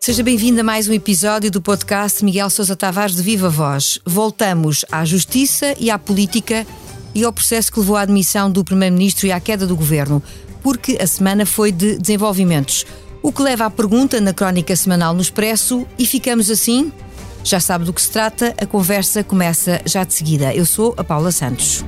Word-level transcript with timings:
Seja 0.00 0.22
bem-vindo 0.22 0.60
a 0.60 0.64
mais 0.64 0.88
um 0.88 0.92
episódio 0.92 1.50
do 1.50 1.62
podcast 1.62 2.24
Miguel 2.24 2.50
Sousa 2.50 2.76
Tavares 2.76 3.16
de 3.16 3.22
Viva 3.22 3.48
Voz. 3.48 3.98
Voltamos 4.04 4.84
à 4.92 5.04
justiça 5.04 5.74
e 5.78 5.90
à 5.90 5.98
política 5.98 6.66
e 7.14 7.24
ao 7.24 7.32
processo 7.32 7.72
que 7.72 7.78
levou 7.78 7.96
à 7.96 8.02
admissão 8.02 8.50
do 8.50 8.62
Primeiro-Ministro 8.62 9.26
e 9.26 9.32
à 9.32 9.40
queda 9.40 9.66
do 9.66 9.76
governo, 9.76 10.22
porque 10.62 10.98
a 11.00 11.06
semana 11.06 11.46
foi 11.46 11.72
de 11.72 11.96
desenvolvimentos. 11.98 12.84
O 13.22 13.32
que 13.32 13.42
leva 13.42 13.64
à 13.64 13.70
pergunta 13.70 14.20
na 14.20 14.34
crónica 14.34 14.74
semanal 14.76 15.14
no 15.14 15.22
Expresso 15.22 15.86
e 15.98 16.04
ficamos 16.04 16.50
assim? 16.50 16.92
Já 17.44 17.58
sabe 17.58 17.84
do 17.84 17.92
que 17.92 18.02
se 18.02 18.10
trata, 18.10 18.54
a 18.60 18.66
conversa 18.66 19.24
começa 19.24 19.80
já 19.86 20.04
de 20.04 20.12
seguida. 20.12 20.54
Eu 20.54 20.66
sou 20.66 20.94
a 20.96 21.04
Paula 21.04 21.32
Santos. 21.32 21.84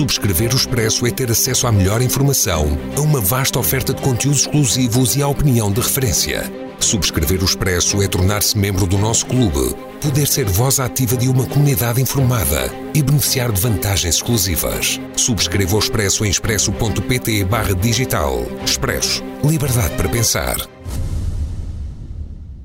Subscrever 0.00 0.54
o 0.54 0.56
Expresso 0.56 1.06
é 1.06 1.10
ter 1.10 1.30
acesso 1.30 1.66
à 1.66 1.72
melhor 1.72 2.00
informação, 2.00 2.66
a 2.96 3.00
uma 3.02 3.20
vasta 3.20 3.58
oferta 3.58 3.92
de 3.92 4.00
conteúdos 4.00 4.40
exclusivos 4.40 5.14
e 5.14 5.22
à 5.22 5.28
opinião 5.28 5.70
de 5.70 5.78
referência. 5.78 6.50
Subscrever 6.78 7.42
o 7.42 7.44
Expresso 7.44 8.00
é 8.00 8.08
tornar-se 8.08 8.56
membro 8.56 8.86
do 8.86 8.96
nosso 8.96 9.26
clube, 9.26 9.76
poder 10.00 10.26
ser 10.26 10.46
voz 10.46 10.80
ativa 10.80 11.18
de 11.18 11.28
uma 11.28 11.44
comunidade 11.44 12.00
informada 12.00 12.72
e 12.94 13.02
beneficiar 13.02 13.52
de 13.52 13.60
vantagens 13.60 14.14
exclusivas. 14.14 14.98
Subscreva 15.14 15.76
o 15.76 15.78
Expresso 15.78 16.24
em 16.24 16.30
expresso.pt 16.30 17.44
barra 17.44 17.74
digital. 17.74 18.46
Expresso. 18.64 19.22
Liberdade 19.44 19.94
para 19.96 20.08
pensar. 20.08 20.56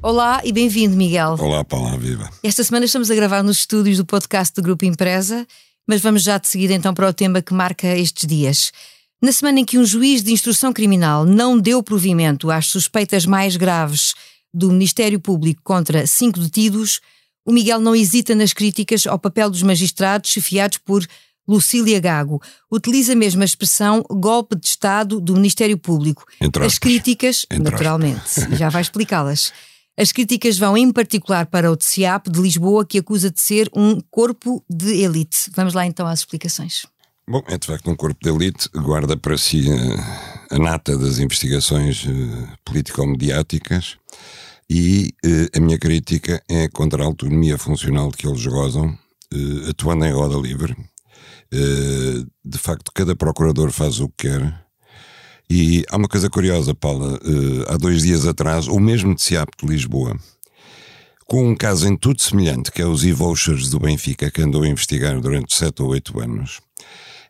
Olá 0.01 0.39
e 0.45 0.53
bem-vindo, 0.53 0.95
Miguel. 0.95 1.35
Olá, 1.37 1.65
Paula 1.65 1.97
Viva. 1.97 2.29
Esta 2.41 2.63
semana 2.63 2.85
estamos 2.85 3.11
a 3.11 3.15
gravar 3.15 3.43
nos 3.43 3.57
estúdios 3.57 3.97
do 3.97 4.05
podcast 4.05 4.55
do 4.55 4.61
Grupo 4.61 4.85
Empresa, 4.85 5.45
mas 5.87 6.01
vamos 6.01 6.23
já 6.23 6.37
de 6.37 6.47
seguida 6.47 6.73
então 6.73 6.93
para 6.93 7.09
o 7.09 7.13
tema 7.13 7.41
que 7.41 7.53
marca 7.53 7.87
estes 7.97 8.27
dias. 8.27 8.71
Na 9.21 9.31
semana 9.31 9.59
em 9.59 9.65
que 9.65 9.77
um 9.77 9.85
juiz 9.85 10.21
de 10.21 10.31
instrução 10.31 10.73
criminal 10.73 11.25
não 11.25 11.57
deu 11.59 11.81
provimento 11.81 12.51
às 12.51 12.67
suspeitas 12.67 13.25
mais 13.25 13.55
graves 13.55 14.13
do 14.53 14.71
Ministério 14.71 15.19
Público 15.19 15.61
contra 15.63 16.05
cinco 16.05 16.39
detidos, 16.39 16.99
o 17.45 17.51
Miguel 17.51 17.79
não 17.79 17.95
hesita 17.95 18.33
nas 18.35 18.53
críticas 18.53 19.05
ao 19.05 19.19
papel 19.19 19.49
dos 19.49 19.61
magistrados 19.63 20.31
chefiados 20.31 20.77
por 20.79 21.05
Lucília 21.47 21.99
Gago. 21.99 22.41
Utiliza 22.71 23.13
mesmo 23.15 23.41
a 23.41 23.45
expressão 23.45 24.03
golpe 24.09 24.55
de 24.55 24.65
Estado 24.67 25.21
do 25.21 25.35
Ministério 25.35 25.77
Público. 25.77 26.25
Entre 26.41 26.61
As 26.63 26.73
aspas. 26.73 26.79
críticas, 26.79 27.45
Entre 27.51 27.71
naturalmente, 27.71 28.21
já 28.55 28.69
vai 28.69 28.81
explicá-las. 28.81 29.53
As 29.97 30.11
críticas 30.11 30.57
vão 30.57 30.75
em 30.75 30.91
particular 30.91 31.45
para 31.45 31.71
o 31.71 31.77
TCIAP 31.77 32.29
de 32.29 32.41
Lisboa, 32.41 32.85
que 32.85 32.99
acusa 32.99 33.31
de 33.31 33.39
ser 33.39 33.69
um 33.73 34.01
corpo 34.11 34.61
de 34.69 35.01
elite. 35.01 35.49
Vamos 35.55 35.73
lá 35.73 35.85
então 35.85 36.05
às 36.05 36.19
explicações. 36.19 36.85
Bom, 37.27 37.41
é 37.47 37.57
de 37.57 37.65
facto 37.65 37.89
um 37.89 37.95
corpo 37.95 38.19
de 38.21 38.29
elite, 38.29 38.69
guarda 38.75 39.15
para 39.15 39.37
si 39.37 39.65
a 40.51 40.59
nata 40.59 40.97
das 40.97 41.17
investigações 41.17 42.05
eh, 42.05 42.47
político-mediáticas 42.63 43.97
e 44.69 45.13
eh, 45.25 45.57
a 45.57 45.59
minha 45.59 45.79
crítica 45.79 46.43
é 46.47 46.67
contra 46.67 47.01
a 47.01 47.05
autonomia 47.05 47.57
funcional 47.57 48.11
que 48.11 48.27
eles 48.27 48.45
gozam, 48.45 48.95
eh, 49.33 49.69
atuando 49.69 50.05
em 50.05 50.11
roda 50.11 50.37
livre. 50.37 50.75
De 52.43 52.57
facto, 52.57 52.91
cada 52.93 53.15
procurador 53.15 53.71
faz 53.71 54.01
o 54.01 54.09
que 54.09 54.27
quer. 54.27 54.64
E 55.49 55.83
há 55.89 55.97
uma 55.97 56.07
coisa 56.07 56.29
curiosa, 56.29 56.73
Paula. 56.73 57.19
eh, 57.23 57.73
há 57.73 57.77
dois 57.77 58.01
dias 58.01 58.25
atrás, 58.25 58.67
o 58.67 58.79
mesmo 58.79 59.15
TCIAP 59.15 59.49
de 59.61 59.67
Lisboa, 59.67 60.17
com 61.27 61.49
um 61.49 61.55
caso 61.55 61.87
em 61.87 61.95
tudo 61.95 62.21
semelhante, 62.21 62.71
que 62.71 62.81
é 62.81 62.85
os 62.85 63.03
e-vouchers 63.03 63.69
do 63.69 63.79
Benfica, 63.79 64.29
que 64.31 64.41
andou 64.41 64.63
a 64.63 64.67
investigar 64.67 65.19
durante 65.19 65.55
sete 65.55 65.81
ou 65.81 65.89
oito 65.89 66.19
anos, 66.19 66.61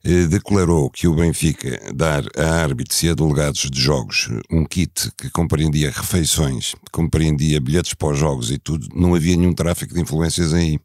eh, 0.04 0.28
declarou 0.28 0.90
que 0.90 1.08
o 1.08 1.16
Benfica 1.16 1.94
dar 1.94 2.24
a 2.38 2.62
árbitros 2.62 3.02
e 3.04 3.10
a 3.10 3.14
delegados 3.14 3.70
de 3.70 3.82
jogos 3.82 4.30
um 4.52 4.64
kit 4.64 5.12
que 5.18 5.30
compreendia 5.30 5.92
refeições, 5.92 6.76
compreendia 6.92 7.60
bilhetes 7.60 7.94
os 8.00 8.18
jogos 8.18 8.52
e 8.52 8.58
tudo, 8.58 8.88
não 8.96 9.16
havia 9.16 9.36
nenhum 9.36 9.54
tráfico 9.54 9.94
de 9.94 10.02
influências 10.02 10.54
aí. 10.54 10.80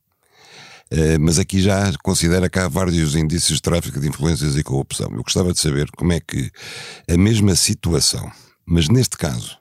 Eh, 0.90 1.18
mas 1.18 1.38
aqui 1.38 1.60
já 1.62 1.92
considera 2.02 2.48
que 2.50 2.58
há 2.58 2.68
vários 2.68 3.14
indícios 3.14 3.56
de 3.58 3.62
tráfico 3.62 4.00
de 4.00 4.08
influências 4.08 4.56
e 4.56 4.62
corrupção. 4.62 5.08
Eu 5.12 5.22
gostava 5.22 5.52
de 5.52 5.60
saber 5.60 5.88
como 5.96 6.12
é 6.12 6.20
que 6.20 6.50
a 7.08 7.16
mesma 7.16 7.54
situação, 7.54 8.30
mas 8.66 8.88
neste 8.88 9.16
caso, 9.16 9.56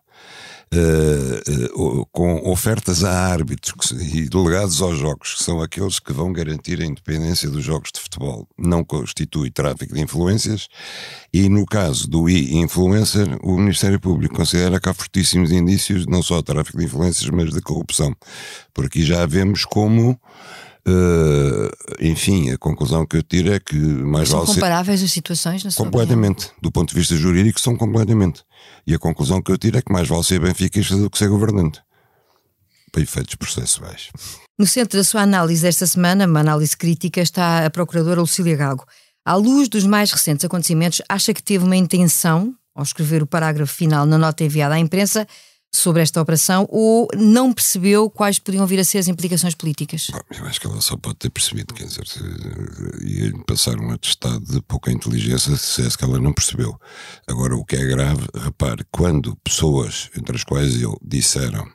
eh, 0.71 1.69
o- 1.75 2.05
com 2.11 2.47
ofertas 2.49 3.03
a 3.03 3.11
árbitros 3.27 3.91
e 4.13 4.29
delegados 4.29 4.81
aos 4.81 4.97
jogos, 4.99 5.35
que 5.35 5.43
são 5.43 5.61
aqueles 5.61 5.99
que 5.99 6.13
vão 6.13 6.31
garantir 6.33 6.81
a 6.81 6.85
independência 6.85 7.49
dos 7.49 7.63
jogos 7.63 7.91
de 7.93 7.99
futebol, 7.99 8.47
não 8.57 8.83
constitui 8.83 9.49
tráfico 9.51 9.93
de 9.93 10.01
influências, 10.01 10.67
e 11.33 11.47
no 11.49 11.65
caso 11.65 12.07
do 12.07 12.27
e-influencer, 12.29 13.27
o 13.43 13.57
Ministério 13.57 13.99
Público 13.99 14.35
considera 14.35 14.79
que 14.79 14.89
há 14.89 14.93
fortíssimos 14.93 15.51
indícios, 15.51 16.05
não 16.07 16.21
só 16.23 16.37
de 16.37 16.45
tráfico 16.45 16.77
de 16.77 16.85
influências, 16.85 17.29
mas 17.29 17.51
de 17.53 17.61
corrupção. 17.61 18.15
Por 18.73 18.85
aqui 18.85 19.03
já 19.03 19.25
vemos 19.25 19.65
como. 19.65 20.19
Eh, 20.89 21.71
enfim, 22.09 22.51
a 22.51 22.57
conclusão 22.57 23.05
que 23.05 23.17
eu 23.17 23.23
tiro 23.23 23.51
é 23.53 23.59
que 23.59 23.75
mais 23.77 24.29
São 24.29 24.39
vale 24.39 24.47
ser- 24.49 24.55
comparáveis 24.55 25.03
as 25.03 25.11
situações, 25.11 25.63
na 25.63 25.71
sua 25.71 25.83
opinião? 25.87 26.05
Completamente. 26.07 26.51
Do 26.61 26.71
ponto 26.71 26.89
de 26.89 26.95
vista 26.99 27.15
jurídico, 27.15 27.59
são 27.59 27.75
completamente. 27.75 28.43
E 28.85 28.93
a 28.93 28.99
conclusão 28.99 29.41
que 29.41 29.51
eu 29.51 29.57
tiro 29.57 29.77
é 29.77 29.81
que 29.81 29.91
mais 29.91 30.07
vale 30.07 30.23
ser 30.23 30.39
benfiquista 30.39 30.95
do 30.97 31.09
que 31.09 31.17
ser 31.17 31.29
governante. 31.29 31.79
Para 32.91 33.01
efeitos 33.03 33.35
processuais. 33.35 34.09
No 34.57 34.65
centro 34.65 34.97
da 34.97 35.03
sua 35.03 35.21
análise 35.21 35.61
desta 35.61 35.85
semana, 35.85 36.25
uma 36.25 36.39
análise 36.39 36.75
crítica, 36.75 37.21
está 37.21 37.65
a 37.65 37.69
procuradora 37.69 38.19
Lucília 38.21 38.55
Gago. 38.55 38.83
À 39.23 39.35
luz 39.35 39.69
dos 39.69 39.85
mais 39.85 40.11
recentes 40.11 40.43
acontecimentos, 40.43 41.01
acha 41.07 41.33
que 41.33 41.43
teve 41.43 41.63
uma 41.63 41.75
intenção, 41.75 42.53
ao 42.75 42.83
escrever 42.83 43.21
o 43.21 43.27
parágrafo 43.27 43.73
final 43.73 44.05
na 44.05 44.17
nota 44.17 44.43
enviada 44.43 44.73
à 44.75 44.79
imprensa, 44.79 45.27
sobre 45.71 46.01
esta 46.01 46.19
operação, 46.21 46.65
ou 46.69 47.07
não 47.15 47.53
percebeu 47.53 48.09
quais 48.09 48.39
podiam 48.39 48.65
vir 48.65 48.79
a 48.79 48.83
ser 48.83 48.97
as 48.97 49.07
implicações 49.07 49.53
políticas? 49.55 50.07
Bom, 50.11 50.19
Eu 50.37 50.45
acho 50.45 50.59
que 50.59 50.67
ela 50.67 50.81
só 50.81 50.97
pode 50.97 51.17
ter 51.17 51.29
percebido, 51.29 51.73
quer 51.73 51.85
dizer, 51.85 52.05
se- 52.07 52.19
ia-lhe 53.05 53.43
passar 53.45 53.79
um 53.79 53.91
atestado 53.91 54.43
de 54.45 54.61
pouca 54.63 54.91
inteligência 54.91 55.55
se 55.55 55.65
dissesse 55.65 55.97
que 55.97 56.03
ela 56.03 56.19
não 56.19 56.33
percebeu. 56.33 56.79
Agora, 57.27 57.55
o 57.55 57.63
que 57.63 57.75
é 57.75 57.85
grave, 57.85 58.25
repare, 58.35 58.83
quando 58.91 59.35
pessoas, 59.43 60.09
entre 60.17 60.35
as 60.35 60.43
quais 60.43 60.81
eu, 60.81 60.97
disseram 61.03 61.65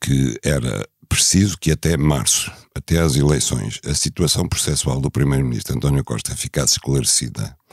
que 0.00 0.38
era 0.42 0.86
preciso 1.08 1.56
que 1.58 1.70
até 1.72 1.96
março, 1.96 2.50
até 2.74 2.98
às 2.98 3.16
eleições, 3.16 3.80
a 3.86 3.94
situação 3.94 4.48
processual 4.48 5.00
do 5.00 5.10
Primeiro-Ministro 5.10 5.76
António 5.76 6.04
Costa 6.04 6.34
ficasse 6.36 6.74
esclarecida, 6.74 7.42
eh, 7.42 7.65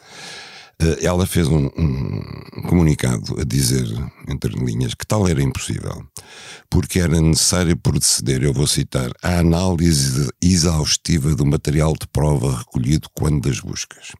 ela 1.01 1.25
fez 1.25 1.47
um, 1.47 1.69
um 1.77 2.61
comunicado 2.67 3.39
a 3.39 3.43
dizer, 3.43 3.85
entre 4.27 4.53
linhas, 4.53 4.93
que 4.93 5.05
tal 5.05 5.27
era 5.27 5.41
impossível, 5.41 6.05
porque 6.69 6.99
era 6.99 7.19
necessário 7.21 7.77
proceder, 7.77 8.43
eu 8.43 8.53
vou 8.53 8.67
citar, 8.67 9.11
à 9.21 9.39
análise 9.39 10.29
exaustiva 10.41 11.35
do 11.35 11.45
material 11.45 11.93
de 11.93 12.07
prova 12.07 12.57
recolhido 12.57 13.07
quando 13.13 13.47
das 13.47 13.59
buscas. 13.59 14.11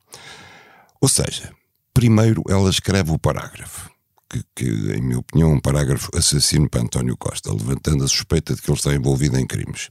Ou 1.02 1.10
seja, 1.10 1.52
primeiro 1.94 2.44
ela 2.48 2.70
escreve 2.70 3.12
o 3.12 3.20
parágrafo, 3.20 3.90
que, 4.30 4.44
que, 4.56 4.66
em 4.94 5.02
minha 5.02 5.20
opinião, 5.20 5.52
é 5.52 5.54
um 5.56 5.60
parágrafo 5.60 6.10
assassino 6.16 6.70
para 6.70 6.82
António 6.82 7.18
Costa, 7.18 7.52
levantando 7.52 8.04
a 8.04 8.08
suspeita 8.08 8.56
de 8.56 8.62
que 8.62 8.70
ele 8.70 8.78
está 8.78 8.94
envolvido 8.94 9.38
em 9.38 9.46
crimes. 9.46 9.90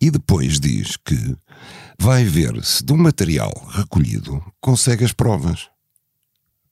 E 0.00 0.10
depois 0.10 0.60
diz 0.60 0.96
que 0.96 1.36
vai 1.98 2.24
ver 2.24 2.64
se 2.64 2.84
do 2.84 2.96
material 2.96 3.52
recolhido 3.72 4.42
consegue 4.60 5.04
as 5.04 5.12
provas 5.12 5.68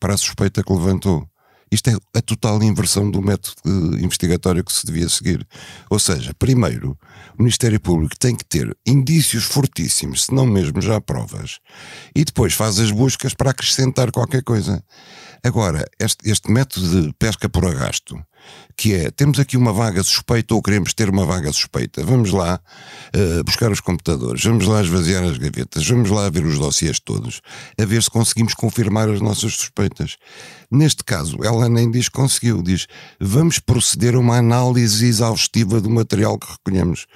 para 0.02 0.14
a 0.14 0.16
suspeita 0.16 0.64
que 0.64 0.72
levantou. 0.72 1.24
Isto 1.70 1.90
é 1.90 2.18
a 2.18 2.20
total 2.20 2.60
inversão 2.60 3.08
do 3.08 3.22
método 3.22 3.54
eh, 3.64 4.04
investigatório 4.04 4.64
que 4.64 4.72
se 4.72 4.84
devia 4.84 5.08
seguir. 5.08 5.46
Ou 5.88 5.98
seja, 5.98 6.34
primeiro, 6.36 6.98
o 7.38 7.42
Ministério 7.42 7.78
Público 7.78 8.18
tem 8.18 8.34
que 8.34 8.44
ter 8.44 8.77
indícios 8.84 9.44
fortíssimos, 9.44 10.24
se 10.24 10.34
não 10.34 10.44
mesmo 10.44 10.82
já 10.82 11.00
provas, 11.00 11.60
e 12.16 12.24
depois 12.24 12.53
faz 12.53 12.80
as 12.80 12.91
buscas 12.91 13.32
para 13.32 13.53
acrescentar 13.53 14.10
qualquer 14.10 14.42
coisa. 14.42 14.84
Agora, 15.44 15.84
este, 15.98 16.30
este 16.30 16.50
método 16.50 17.03
de 17.03 17.12
pesca 17.15 17.48
por 17.48 17.66
arrasto, 17.66 18.16
que 18.77 18.94
é, 18.94 19.10
temos 19.10 19.41
aqui 19.41 19.56
uma 19.56 19.72
vaga 19.72 20.00
suspeita 20.03 20.54
ou 20.54 20.62
queremos 20.62 20.94
ter 20.94 21.10
uma 21.10 21.24
vaga 21.27 21.53
suspeita, 21.53 22.04
vamos 22.04 22.30
lá 22.30 22.60
eh, 23.12 23.42
buscar 23.42 23.72
os 23.72 23.80
computadores, 23.80 24.44
vamos 24.44 24.66
lá 24.66 24.80
esvaziar 24.80 25.24
as 25.24 25.39
gavetas, 25.39 25.84
vamos 25.86 26.10
lá 26.10 26.30
ver 26.30 26.44
os 26.44 26.60
dossiês 26.60 27.00
todos, 27.00 27.41
a 27.77 27.84
ver 27.84 28.03
se 28.03 28.10
conseguimos 28.10 28.54
confirmar 28.54 29.09
as 29.09 29.21
nossas 29.21 29.54
suspeitas. 29.54 30.16
Neste 30.71 31.03
caso, 31.03 31.36
ela 31.42 31.68
nem 31.68 31.91
diz 31.91 32.09
conseguiu, 32.09 32.62
diz 32.62 32.86
vamos 33.21 33.59
proceder 33.59 34.15
a 34.15 34.21
uma 34.21 34.36
análise 34.36 35.04
exaustiva 35.04 35.80
do 35.80 35.91
material 35.91 36.39
que 36.39 36.50
recolhemos 36.53 37.06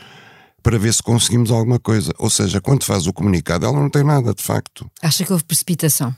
para 0.64 0.80
ver 0.80 0.92
se 0.92 1.00
conseguimos 1.00 1.52
alguma 1.52 1.78
coisa. 1.78 2.12
Ou 2.18 2.28
seja, 2.28 2.60
quando 2.60 2.82
faz 2.82 3.06
o 3.06 3.12
comunicado, 3.12 3.64
ela 3.64 3.80
não 3.80 3.88
tem 3.88 4.02
nada, 4.02 4.34
de 4.34 4.42
facto. 4.42 4.90
Acha 5.00 5.24
que 5.24 5.32
houve 5.32 5.44
precipitação? 5.44 6.12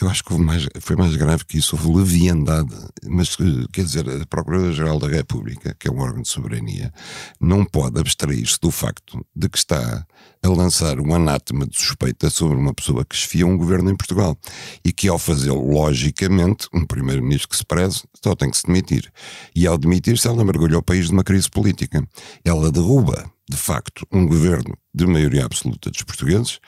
Eu 0.00 0.08
acho 0.08 0.24
que 0.24 0.34
mais, 0.34 0.66
foi 0.80 0.96
mais 0.96 1.14
grave 1.14 1.44
que 1.44 1.56
isso, 1.56 1.76
houve 1.76 1.98
leviandade. 1.98 2.74
Mas, 3.06 3.36
quer 3.72 3.84
dizer, 3.84 4.04
a 4.08 4.26
Procuradora-Geral 4.26 4.98
da 4.98 5.06
República, 5.06 5.76
que 5.78 5.86
é 5.86 5.90
um 5.90 6.00
órgão 6.00 6.20
de 6.20 6.28
soberania, 6.28 6.92
não 7.40 7.64
pode 7.64 8.00
abstrair-se 8.00 8.58
do 8.60 8.72
facto 8.72 9.24
de 9.36 9.48
que 9.48 9.56
está 9.56 10.04
a 10.42 10.48
lançar 10.48 10.98
um 10.98 11.14
anátema 11.14 11.64
de 11.64 11.76
suspeita 11.80 12.28
sobre 12.28 12.56
uma 12.56 12.74
pessoa 12.74 13.04
que 13.04 13.14
esfia 13.14 13.46
um 13.46 13.56
governo 13.56 13.88
em 13.88 13.96
Portugal. 13.96 14.36
E 14.84 14.92
que, 14.92 15.06
ao 15.06 15.18
fazê-lo, 15.18 15.64
logicamente, 15.72 16.66
um 16.74 16.84
primeiro-ministro 16.84 17.48
que 17.48 17.56
se 17.56 17.64
preze 17.64 18.02
só 18.20 18.34
tem 18.34 18.50
que 18.50 18.56
se 18.56 18.66
demitir. 18.66 19.12
E, 19.54 19.64
ao 19.64 19.78
demitir-se, 19.78 20.26
ela 20.26 20.44
mergulha 20.44 20.76
o 20.76 20.82
país 20.82 21.08
numa 21.08 21.22
crise 21.22 21.48
política. 21.48 22.04
Ela 22.44 22.72
derruba, 22.72 23.30
de 23.48 23.56
facto, 23.56 24.04
um 24.10 24.26
governo 24.26 24.76
de 24.92 25.06
maioria 25.06 25.44
absoluta 25.44 25.88
dos 25.88 26.02
portugueses 26.02 26.58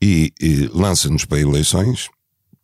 e, 0.00 0.32
e 0.40 0.66
lança-nos 0.72 1.24
para 1.24 1.40
eleições 1.40 2.08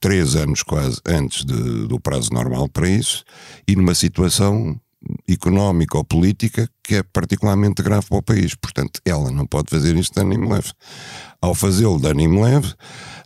três 0.00 0.34
anos 0.34 0.62
quase 0.62 1.00
antes 1.06 1.44
de, 1.44 1.86
do 1.86 2.00
prazo 2.00 2.32
normal 2.32 2.68
para 2.68 2.88
isso, 2.88 3.22
e 3.68 3.76
numa 3.76 3.94
situação 3.94 4.80
económica 5.28 5.96
ou 5.96 6.04
política 6.04 6.68
que 6.82 6.96
é 6.96 7.02
particularmente 7.02 7.82
grave 7.82 8.06
para 8.06 8.18
o 8.18 8.22
país. 8.22 8.54
Portanto, 8.54 9.00
ela 9.04 9.30
não 9.30 9.46
pode 9.46 9.70
fazer 9.70 9.96
isto 9.96 10.14
de 10.14 10.20
ânimo 10.20 10.50
leve. 10.50 10.72
Ao 11.40 11.54
fazê-lo 11.54 11.98
de 11.98 12.06
ânimo 12.06 12.42
leve, 12.42 12.74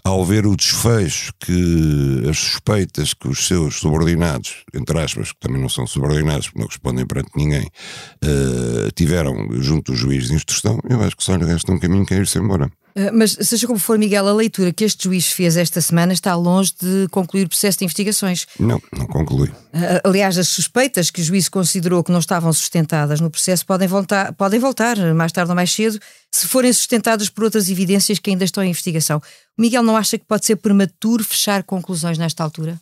ao 0.04 0.24
ver 0.24 0.46
o 0.46 0.54
desfecho 0.54 1.32
que 1.40 2.22
as 2.28 2.38
suspeitas 2.38 3.12
que 3.12 3.26
os 3.26 3.46
seus 3.46 3.76
subordinados, 3.76 4.64
entre 4.72 5.00
aspas, 5.00 5.32
que 5.32 5.40
também 5.40 5.60
não 5.60 5.68
são 5.68 5.86
subordinados, 5.86 6.46
porque 6.46 6.60
não 6.60 6.68
respondem 6.68 7.06
perante 7.06 7.30
ninguém, 7.34 7.66
uh, 7.66 8.92
tiveram 8.94 9.48
junto 9.60 9.92
do 9.92 9.98
juiz 9.98 10.28
de 10.28 10.34
instrução, 10.34 10.78
eu 10.88 11.02
acho 11.02 11.16
que 11.16 11.24
só 11.24 11.34
lhe 11.34 11.44
resta 11.44 11.72
um 11.72 11.78
caminho 11.78 12.06
que 12.06 12.14
é 12.14 12.18
ir-se 12.18 12.38
embora. 12.38 12.70
Eh, 12.96 13.10
mas, 13.10 13.32
seja 13.40 13.66
como 13.66 13.78
for, 13.78 13.98
Miguel, 13.98 14.28
a 14.28 14.32
leitura 14.32 14.72
que 14.72 14.84
este 14.84 15.04
juiz 15.04 15.26
fez 15.26 15.56
esta 15.56 15.80
semana 15.80 16.12
está 16.12 16.34
longe 16.36 16.72
de 16.80 17.08
concluir 17.10 17.44
o 17.44 17.48
processo 17.48 17.78
de 17.78 17.84
investigações. 17.84 18.46
Não, 18.58 18.80
não 18.96 19.06
conclui. 19.06 19.50
Eh, 19.72 20.00
aliás, 20.04 20.38
as 20.38 20.48
suspeitas 20.48 21.10
que 21.10 21.20
o 21.20 21.24
juiz 21.24 21.48
considerou 21.48 22.04
que 22.04 22.12
não 22.12 22.20
estavam 22.20 22.52
sustentadas 22.52 23.20
no 23.20 23.30
processo 23.30 23.66
podem 23.66 23.88
voltar, 23.88 24.32
podem 24.34 24.60
voltar 24.60 24.96
mais 25.14 25.32
tarde 25.32 25.50
ou 25.50 25.56
mais 25.56 25.72
cedo, 25.72 25.98
se 26.30 26.46
forem 26.46 26.72
sustentadas 26.72 27.28
por 27.28 27.44
outras 27.44 27.68
evidências 27.68 28.18
que 28.18 28.30
ainda 28.30 28.44
estão 28.44 28.62
em 28.62 28.70
investigação. 28.70 29.20
O 29.58 29.62
Miguel 29.62 29.82
não 29.82 29.96
acha 29.96 30.16
que 30.16 30.24
pode 30.24 30.46
ser 30.46 30.56
prematuro 30.56 31.24
fechar 31.24 31.64
conclusões 31.64 32.16
nesta 32.16 32.44
altura? 32.44 32.80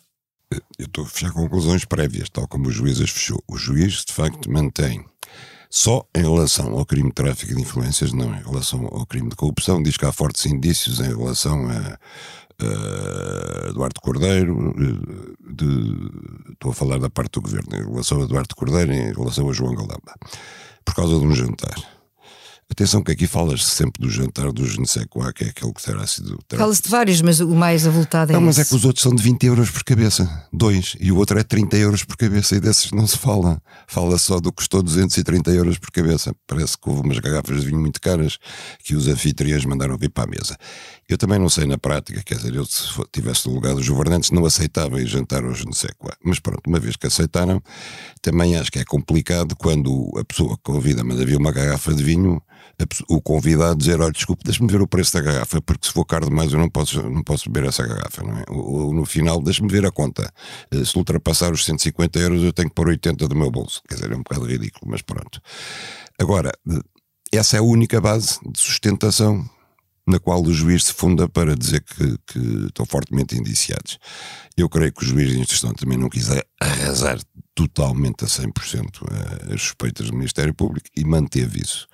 Eu 0.77 0.85
estou 0.85 1.03
a 1.03 1.07
fechar 1.07 1.31
conclusões 1.31 1.83
prévias, 1.85 2.29
tal 2.29 2.47
como 2.47 2.67
o 2.67 2.71
juiz 2.71 3.01
as 3.01 3.09
fechou. 3.09 3.43
O 3.47 3.57
juiz, 3.57 4.05
de 4.05 4.13
facto, 4.13 4.51
mantém 4.51 5.03
só 5.73 6.05
em 6.13 6.21
relação 6.21 6.77
ao 6.77 6.85
crime 6.85 7.09
de 7.09 7.15
tráfico 7.15 7.55
de 7.55 7.59
influências, 7.59 8.13
não 8.13 8.31
em 8.31 8.43
relação 8.43 8.85
ao 8.91 9.07
crime 9.07 9.29
de 9.29 9.35
corrupção. 9.35 9.81
Diz 9.81 9.97
que 9.97 10.05
há 10.05 10.11
fortes 10.11 10.45
indícios 10.45 10.99
em 10.99 11.07
relação 11.07 11.67
a, 11.67 11.97
a 12.63 13.69
Eduardo 13.69 13.99
Cordeiro, 13.99 14.71
de, 15.41 16.51
estou 16.51 16.69
a 16.69 16.75
falar 16.75 16.99
da 16.99 17.09
parte 17.09 17.31
do 17.31 17.41
governo, 17.41 17.75
em 17.75 17.91
relação 17.91 18.21
a 18.21 18.25
Eduardo 18.25 18.55
Cordeiro, 18.55 18.93
em 18.93 19.13
relação 19.13 19.49
a 19.49 19.53
João 19.53 19.73
Galamba, 19.73 20.13
por 20.85 20.93
causa 20.93 21.17
de 21.17 21.25
um 21.25 21.33
jantar. 21.33 22.02
Atenção 22.73 23.03
que 23.03 23.11
aqui 23.11 23.27
falas 23.27 23.63
sempre 23.63 24.01
do 24.01 24.09
jantar 24.09 24.51
do 24.51 24.65
je 24.65 24.77
que 25.35 25.43
é 25.43 25.49
aquele 25.49 25.71
que 25.71 25.83
terá 25.83 26.07
sido. 26.07 26.39
Fala-se 26.49 26.81
de 26.81 26.89
vários, 26.89 27.21
mas 27.21 27.39
o 27.39 27.49
mais 27.49 27.85
avultado 27.85 28.31
é 28.31 28.33
Não, 28.33 28.41
mas 28.41 28.57
esse. 28.57 28.67
é 28.67 28.69
que 28.71 28.75
os 28.75 28.83
outros 28.83 29.03
são 29.03 29.13
de 29.13 29.21
20 29.21 29.45
euros 29.45 29.69
por 29.69 29.83
cabeça, 29.83 30.47
dois, 30.51 30.95
e 30.99 31.11
o 31.11 31.17
outro 31.17 31.37
é 31.37 31.43
30 31.43 31.77
euros 31.77 32.03
por 32.03 32.17
cabeça, 32.17 32.55
e 32.55 32.59
desses 32.59 32.91
não 32.91 33.05
se 33.05 33.15
fala. 33.15 33.61
Fala 33.87 34.17
só 34.17 34.39
do 34.39 34.49
que 34.49 34.55
custou 34.55 34.81
230 34.81 35.51
euros 35.51 35.77
por 35.77 35.91
cabeça. 35.91 36.35
Parece 36.47 36.75
que 36.75 36.89
houve 36.89 37.01
umas 37.01 37.19
garrafas 37.19 37.59
de 37.61 37.67
vinho 37.67 37.79
muito 37.79 38.01
caras 38.01 38.39
que 38.83 38.95
os 38.95 39.07
anfitriões 39.07 39.63
mandaram 39.65 39.95
vir 39.95 40.09
para 40.09 40.23
a 40.23 40.27
mesa. 40.27 40.57
Eu 41.07 41.15
também 41.15 41.37
não 41.37 41.49
sei 41.49 41.67
na 41.67 41.77
prática, 41.77 42.23
quer 42.23 42.37
dizer, 42.37 42.55
eu 42.55 42.65
se 42.65 42.87
tivesse 43.11 43.47
no 43.47 43.53
lugar 43.53 43.75
dos 43.75 43.87
governantes 43.87 44.31
não 44.31 44.43
aceitava 44.47 44.99
ir 44.99 45.05
jantar 45.05 45.43
hoje 45.45 45.63
não 45.63 45.73
sei 45.73 45.91
qual. 45.95 46.15
Mas 46.25 46.39
pronto, 46.39 46.61
uma 46.65 46.79
vez 46.79 46.95
que 46.95 47.05
aceitaram, 47.05 47.61
também 48.19 48.55
acho 48.55 48.71
que 48.71 48.79
é 48.79 48.83
complicado 48.83 49.55
quando 49.55 50.11
a 50.17 50.23
pessoa 50.23 50.57
convida, 50.63 51.03
mas 51.03 51.21
havia 51.21 51.37
uma 51.37 51.51
garrafa 51.51 51.93
de 51.93 52.03
vinho, 52.03 52.41
o 53.07 53.21
convidado 53.21 53.77
dizer, 53.77 54.01
olha, 54.01 54.11
desculpe, 54.11 54.43
deixe-me 54.43 54.71
ver 54.71 54.81
o 54.81 54.87
preço 54.87 55.13
da 55.13 55.21
garrafa, 55.21 55.61
porque 55.61 55.87
se 55.87 55.93
for 55.93 56.05
caro 56.05 56.27
demais 56.27 56.51
eu 56.51 56.59
não 56.59 56.69
posso, 56.69 57.01
não 57.09 57.23
posso 57.23 57.49
beber 57.49 57.69
essa 57.69 57.85
garrafa, 57.85 58.23
não 58.23 58.37
é? 58.37 58.43
Ou, 58.49 58.93
no 58.93 59.05
final, 59.05 59.41
deixe-me 59.41 59.69
ver 59.69 59.85
a 59.85 59.91
conta. 59.91 60.31
Eh, 60.71 60.83
se 60.83 60.97
ultrapassar 60.97 61.51
os 61.51 61.63
150 61.65 62.19
euros 62.19 62.43
eu 62.43 62.51
tenho 62.51 62.69
que 62.69 62.75
pôr 62.75 62.87
80 62.87 63.27
do 63.27 63.35
meu 63.35 63.51
bolso. 63.51 63.81
Quer 63.87 63.95
dizer, 63.95 64.11
é 64.11 64.15
um 64.15 64.23
bocado 64.23 64.45
ridículo, 64.45 64.91
mas 64.91 65.01
pronto. 65.01 65.39
Agora, 66.19 66.51
essa 67.31 67.57
é 67.57 67.59
a 67.59 67.63
única 67.63 68.01
base 68.01 68.39
de 68.45 68.59
sustentação 68.59 69.47
na 70.05 70.19
qual 70.19 70.41
o 70.41 70.53
juiz 70.53 70.85
se 70.85 70.93
funda 70.93 71.29
para 71.29 71.55
dizer 71.55 71.81
que, 71.81 72.17
que, 72.27 72.39
estão 72.67 72.85
fortemente 72.85 73.37
indiciados. 73.37 73.97
Eu 74.57 74.67
creio 74.67 74.91
que 74.91 75.03
o 75.03 75.07
juiz 75.07 75.31
de 75.31 75.39
instrução 75.39 75.73
também 75.73 75.97
não 75.97 76.09
quis 76.09 76.27
arrasar 76.59 77.19
totalmente 77.55 78.25
a 78.25 78.27
100% 78.27 79.53
as 79.53 79.61
suspeitas 79.61 80.07
do 80.07 80.17
Ministério 80.17 80.53
Público 80.53 80.89
e 80.95 81.05
manteve 81.05 81.61
isso. 81.61 81.87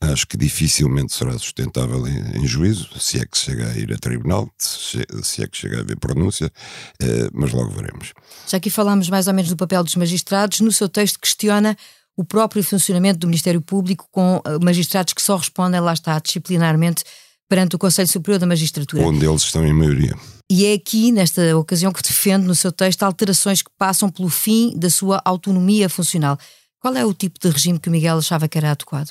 Acho 0.00 0.26
que 0.28 0.36
dificilmente 0.36 1.12
será 1.12 1.32
sustentável 1.32 2.06
em, 2.06 2.38
em 2.38 2.46
juízo, 2.46 2.88
se 3.00 3.18
é 3.18 3.26
que 3.26 3.36
chega 3.36 3.68
a 3.68 3.76
ir 3.76 3.92
a 3.92 3.98
tribunal, 3.98 4.48
se, 4.56 5.04
se 5.24 5.42
é 5.42 5.46
que 5.48 5.56
chega 5.56 5.78
a 5.78 5.80
haver 5.80 5.98
pronúncia, 5.98 6.52
eh, 7.00 7.28
mas 7.32 7.52
logo 7.52 7.70
veremos. 7.70 8.12
Já 8.46 8.58
aqui 8.58 8.70
falámos 8.70 9.10
mais 9.10 9.26
ou 9.26 9.34
menos 9.34 9.50
do 9.50 9.56
papel 9.56 9.82
dos 9.82 9.96
magistrados, 9.96 10.60
no 10.60 10.70
seu 10.70 10.88
texto 10.88 11.18
questiona 11.18 11.76
o 12.16 12.24
próprio 12.24 12.62
funcionamento 12.62 13.18
do 13.18 13.26
Ministério 13.26 13.60
Público 13.60 14.08
com 14.12 14.40
eh, 14.44 14.58
magistrados 14.62 15.12
que 15.12 15.22
só 15.22 15.36
respondem, 15.36 15.80
lá 15.80 15.92
está, 15.92 16.18
disciplinarmente 16.20 17.02
perante 17.48 17.74
o 17.74 17.78
Conselho 17.78 18.08
Superior 18.08 18.38
da 18.38 18.46
Magistratura. 18.46 19.02
Onde 19.02 19.26
eles 19.26 19.42
estão 19.42 19.66
em 19.66 19.72
maioria. 19.72 20.14
E 20.50 20.66
é 20.66 20.74
aqui, 20.74 21.10
nesta 21.10 21.56
ocasião, 21.56 21.92
que 21.92 22.02
defende 22.02 22.46
no 22.46 22.54
seu 22.54 22.70
texto 22.70 23.02
alterações 23.02 23.62
que 23.62 23.70
passam 23.76 24.08
pelo 24.10 24.28
fim 24.28 24.78
da 24.78 24.90
sua 24.90 25.20
autonomia 25.24 25.88
funcional. 25.88 26.38
Qual 26.80 26.94
é 26.94 27.04
o 27.04 27.12
tipo 27.12 27.38
de 27.40 27.48
regime 27.48 27.78
que 27.78 27.88
o 27.88 27.92
Miguel 27.92 28.18
achava 28.18 28.46
que 28.46 28.56
era 28.56 28.70
adequado? 28.70 29.10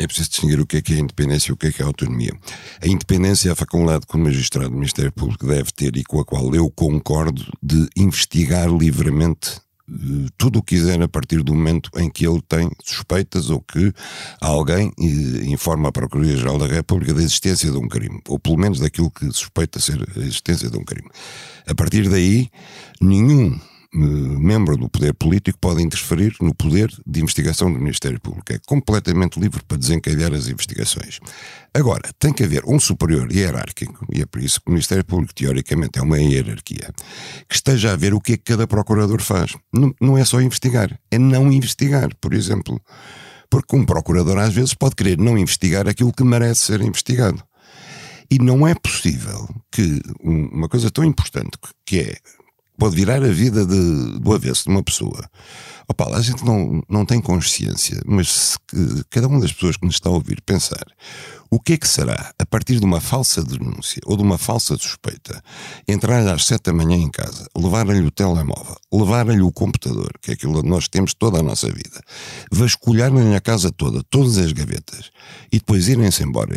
É 0.00 0.06
preciso 0.06 0.30
distinguir 0.30 0.58
o 0.58 0.66
que 0.66 0.78
é 0.78 0.82
que 0.82 0.94
é 0.94 0.98
independência 0.98 1.50
e 1.50 1.52
o 1.52 1.56
que 1.58 1.66
é 1.66 1.72
que 1.72 1.82
é 1.82 1.84
autonomia. 1.84 2.32
A 2.82 2.88
independência 2.88 3.50
é 3.50 3.52
a 3.52 3.54
faculdade 3.54 4.06
que 4.06 4.16
o 4.16 4.18
magistrado 4.18 4.70
do 4.70 4.74
Ministério 4.74 5.12
Público 5.12 5.46
deve 5.46 5.70
ter 5.72 5.94
e 5.94 6.02
com 6.02 6.18
a 6.18 6.24
qual 6.24 6.54
eu 6.54 6.70
concordo 6.70 7.44
de 7.62 7.86
investigar 7.94 8.66
livremente 8.68 9.60
tudo 10.38 10.60
o 10.60 10.62
que 10.62 10.76
quiser 10.76 11.02
a 11.02 11.08
partir 11.08 11.42
do 11.42 11.54
momento 11.54 11.90
em 11.96 12.08
que 12.08 12.26
ele 12.26 12.40
tem 12.48 12.70
suspeitas 12.82 13.50
ou 13.50 13.60
que 13.60 13.92
alguém 14.40 14.90
informa 15.42 15.88
a 15.88 15.92
Procuradoria-Geral 15.92 16.58
da 16.58 16.66
República 16.66 17.12
da 17.12 17.20
existência 17.20 17.70
de 17.70 17.76
um 17.76 17.88
crime, 17.88 18.20
ou 18.28 18.38
pelo 18.38 18.56
menos 18.56 18.78
daquilo 18.78 19.10
que 19.10 19.26
suspeita 19.32 19.80
ser 19.80 20.00
a 20.16 20.20
existência 20.20 20.70
de 20.70 20.78
um 20.78 20.84
crime. 20.84 21.10
A 21.66 21.74
partir 21.74 22.08
daí, 22.08 22.48
nenhum 23.00 23.58
membro 23.92 24.76
do 24.76 24.88
poder 24.88 25.12
político 25.14 25.58
pode 25.58 25.82
interferir 25.82 26.34
no 26.40 26.54
poder 26.54 26.92
de 27.04 27.20
investigação 27.20 27.72
do 27.72 27.78
Ministério 27.78 28.20
Público. 28.20 28.52
É 28.52 28.58
completamente 28.66 29.40
livre 29.40 29.62
para 29.66 29.76
desencadear 29.76 30.32
as 30.32 30.46
investigações. 30.46 31.18
Agora, 31.74 32.10
tem 32.18 32.32
que 32.32 32.44
haver 32.44 32.62
um 32.66 32.78
superior 32.78 33.30
hierárquico, 33.32 34.06
e 34.12 34.22
é 34.22 34.26
por 34.26 34.40
isso 34.40 34.60
que 34.60 34.68
o 34.68 34.72
Ministério 34.72 35.04
Público, 35.04 35.34
teoricamente, 35.34 35.98
é 35.98 36.02
uma 36.02 36.18
hierarquia, 36.18 36.92
que 37.48 37.54
esteja 37.54 37.92
a 37.92 37.96
ver 37.96 38.14
o 38.14 38.20
que 38.20 38.34
é 38.34 38.36
que 38.36 38.44
cada 38.44 38.66
procurador 38.66 39.20
faz. 39.20 39.56
Não, 39.72 39.92
não 40.00 40.18
é 40.18 40.24
só 40.24 40.40
investigar, 40.40 40.98
é 41.10 41.18
não 41.18 41.52
investigar, 41.52 42.14
por 42.20 42.32
exemplo. 42.32 42.80
Porque 43.48 43.74
um 43.74 43.84
procurador, 43.84 44.38
às 44.38 44.54
vezes, 44.54 44.74
pode 44.74 44.94
querer 44.94 45.18
não 45.18 45.36
investigar 45.36 45.88
aquilo 45.88 46.12
que 46.12 46.22
merece 46.22 46.66
ser 46.66 46.80
investigado. 46.80 47.42
E 48.30 48.38
não 48.38 48.64
é 48.64 48.76
possível 48.76 49.48
que 49.72 50.00
uma 50.22 50.68
coisa 50.68 50.88
tão 50.88 51.02
importante 51.02 51.58
que 51.84 51.98
é 51.98 52.16
pode 52.80 52.96
virar 52.96 53.22
a 53.22 53.28
vida 53.28 53.66
de, 53.66 54.18
do 54.18 54.32
avesso 54.32 54.64
de 54.64 54.70
uma 54.70 54.82
pessoa. 54.82 55.28
Opa, 55.86 56.16
a 56.16 56.22
gente 56.22 56.44
não, 56.44 56.82
não 56.88 57.04
tem 57.04 57.20
consciência, 57.20 58.00
mas 58.06 58.28
se 58.28 58.58
cada 59.10 59.28
uma 59.28 59.38
das 59.38 59.52
pessoas 59.52 59.76
que 59.76 59.84
nos 59.84 59.96
está 59.96 60.08
a 60.08 60.12
ouvir 60.12 60.40
pensar 60.40 60.84
o 61.50 61.58
que 61.58 61.72
é 61.72 61.76
que 61.76 61.88
será, 61.88 62.32
a 62.38 62.46
partir 62.46 62.78
de 62.78 62.84
uma 62.84 63.00
falsa 63.00 63.42
denúncia 63.42 64.00
ou 64.06 64.16
de 64.16 64.22
uma 64.22 64.38
falsa 64.38 64.76
suspeita, 64.76 65.42
entrar 65.86 66.24
às 66.28 66.46
sete 66.46 66.66
da 66.66 66.72
manhã 66.72 66.96
em 66.96 67.10
casa, 67.10 67.44
levar-lhe 67.56 68.00
o 68.00 68.10
telemóvel, 68.10 68.76
levar-lhe 68.92 69.42
o 69.42 69.50
computador, 69.50 70.12
que 70.22 70.30
é 70.30 70.34
aquilo 70.34 70.62
que 70.62 70.68
nós 70.68 70.86
temos 70.86 71.12
toda 71.12 71.40
a 71.40 71.42
nossa 71.42 71.66
vida, 71.66 72.00
vasculhar-lhe 72.52 73.34
a 73.34 73.40
casa 73.40 73.72
toda, 73.72 74.00
todas 74.08 74.38
as 74.38 74.52
gavetas, 74.52 75.10
e 75.52 75.58
depois 75.58 75.88
irem-se 75.88 76.22
embora 76.22 76.56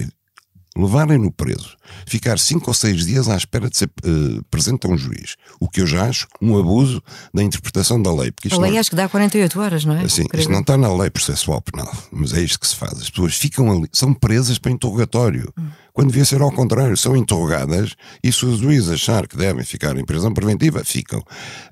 levarem-no 0.76 1.32
preso, 1.32 1.78
ficar 2.06 2.40
cinco 2.40 2.70
ou 2.70 2.74
seis 2.74 3.06
dias 3.06 3.30
à 3.30 3.38
espera 3.38 3.70
de 3.70 3.78
ser 3.78 3.92
uh, 4.06 4.44
presente 4.50 4.88
a 4.88 4.90
um 4.90 4.98
juiz, 4.98 5.36
o 5.60 5.70
que 5.70 5.82
eu 5.82 5.88
já 5.88 6.06
acho 6.06 6.28
um 6.42 6.58
abuso 6.58 7.02
da 7.34 7.44
interpretação 7.44 8.02
da 8.02 8.14
lei. 8.14 8.32
Porque 8.32 8.54
a 8.54 8.58
lei 8.58 8.72
não... 8.72 8.80
acho 8.80 8.90
que 8.90 8.96
dá 8.96 9.08
48 9.08 9.60
horas, 9.60 9.86
não 9.86 9.96
é? 9.96 10.04
Assim, 10.04 10.26
isto 10.34 10.52
não 10.52 10.62
está 10.62 10.76
na 10.78 10.92
lei 10.94 11.10
processual 11.10 11.62
penal, 11.62 11.92
mas 12.12 12.34
é 12.34 12.42
isto 12.42 12.60
que 12.60 12.68
se 12.68 12.76
faz. 12.76 12.94
As 12.94 13.10
pessoas 13.10 13.36
ficam 13.36 13.72
ali, 13.72 13.88
são 13.92 14.14
presas 14.14 14.58
para 14.58 14.72
interrogatório, 14.72 15.54
hum. 15.58 15.68
quando 15.94 16.08
devia 16.08 16.26
ser 16.26 16.42
ao 16.42 16.52
contrário, 16.52 16.98
são 16.98 17.16
interrogadas 17.16 17.96
e 18.24 18.32
se 18.32 18.46
o 18.46 18.58
juiz 18.58 18.90
achar 18.90 19.28
que 19.28 19.38
devem 19.38 19.64
ficar 19.64 19.98
em 19.98 20.06
prisão 20.06 20.34
preventiva, 20.34 20.84
ficam. 20.84 21.24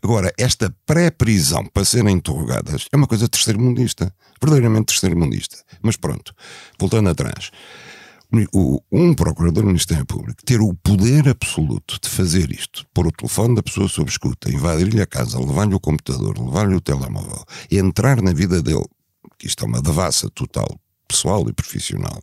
Agora, 0.01 0.31
esta 0.37 0.73
pré-prisão 0.85 1.65
para 1.73 1.85
serem 1.85 2.15
interrogadas 2.17 2.87
é 2.91 2.97
uma 2.97 3.07
coisa 3.07 3.27
terceiro-mundista, 3.27 4.13
verdadeiramente 4.39 4.87
terceiro-mundista. 4.87 5.57
Mas 5.81 5.95
pronto, 5.95 6.33
voltando 6.79 7.09
atrás. 7.09 7.51
Um 8.91 9.13
procurador 9.13 9.63
do 9.63 9.67
Ministério 9.67 10.05
Público 10.05 10.43
ter 10.45 10.61
o 10.61 10.73
poder 10.73 11.27
absoluto 11.27 11.99
de 12.01 12.09
fazer 12.09 12.49
isto, 12.51 12.85
pôr 12.93 13.07
o 13.07 13.11
telefone 13.11 13.55
da 13.55 13.63
pessoa 13.63 13.89
sob 13.89 14.09
escuta, 14.09 14.49
invadir-lhe 14.49 15.01
a 15.01 15.05
casa, 15.05 15.39
levar-lhe 15.39 15.75
o 15.75 15.79
computador, 15.79 16.37
levar-lhe 16.39 16.75
o 16.75 16.81
telemóvel, 16.81 17.43
entrar 17.69 18.21
na 18.21 18.31
vida 18.31 18.61
dele, 18.61 18.85
que 19.37 19.47
isto 19.47 19.65
é 19.65 19.67
uma 19.67 19.81
devassa 19.81 20.29
total, 20.29 20.79
pessoal 21.07 21.47
e 21.49 21.53
profissional, 21.53 22.21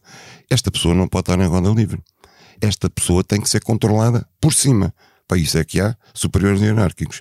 esta 0.50 0.70
pessoa 0.70 0.94
não 0.94 1.06
pode 1.06 1.30
estar 1.30 1.38
em 1.38 1.46
roda 1.46 1.68
livre. 1.70 2.02
Esta 2.60 2.88
pessoa 2.88 3.22
tem 3.22 3.40
que 3.40 3.48
ser 3.48 3.62
controlada 3.62 4.26
por 4.40 4.52
cima. 4.52 4.92
Para 5.28 5.38
isso 5.38 5.58
é 5.58 5.64
que 5.64 5.80
há 5.80 5.94
superiores 6.14 6.60
hierárquicos. 6.60 7.20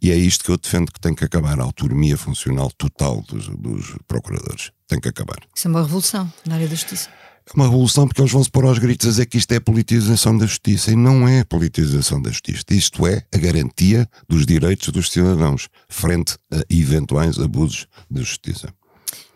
E 0.00 0.12
é 0.12 0.16
isto 0.16 0.44
que 0.44 0.50
eu 0.50 0.56
defendo 0.56 0.92
que 0.92 1.00
tem 1.00 1.12
que 1.12 1.24
acabar, 1.24 1.58
a 1.58 1.64
autonomia 1.64 2.16
funcional 2.16 2.70
total 2.70 3.20
dos, 3.22 3.48
dos 3.48 3.96
procuradores. 4.06 4.70
Tem 4.86 5.00
que 5.00 5.08
acabar. 5.08 5.38
Isso 5.54 5.66
é 5.66 5.70
uma 5.70 5.82
revolução 5.82 6.32
na 6.46 6.54
área 6.54 6.68
da 6.68 6.74
justiça. 6.74 7.10
Uma 7.54 7.64
revolução 7.64 8.06
porque 8.06 8.20
eles 8.20 8.32
vão 8.32 8.44
se 8.44 8.50
pôr 8.50 8.64
aos 8.64 8.78
gritos 8.78 9.06
a 9.06 9.10
dizer 9.10 9.26
que 9.26 9.38
isto 9.38 9.52
é 9.52 9.60
politização 9.60 10.36
da 10.36 10.46
justiça 10.46 10.90
e 10.90 10.96
não 10.96 11.26
é 11.26 11.44
politização 11.44 12.20
da 12.20 12.30
justiça. 12.30 12.62
Isto 12.70 13.06
é 13.06 13.24
a 13.32 13.38
garantia 13.38 14.08
dos 14.28 14.44
direitos 14.44 14.88
dos 14.90 15.10
cidadãos 15.10 15.68
frente 15.88 16.36
a 16.52 16.62
eventuais 16.68 17.38
abusos 17.38 17.86
da 18.10 18.20
justiça. 18.20 18.72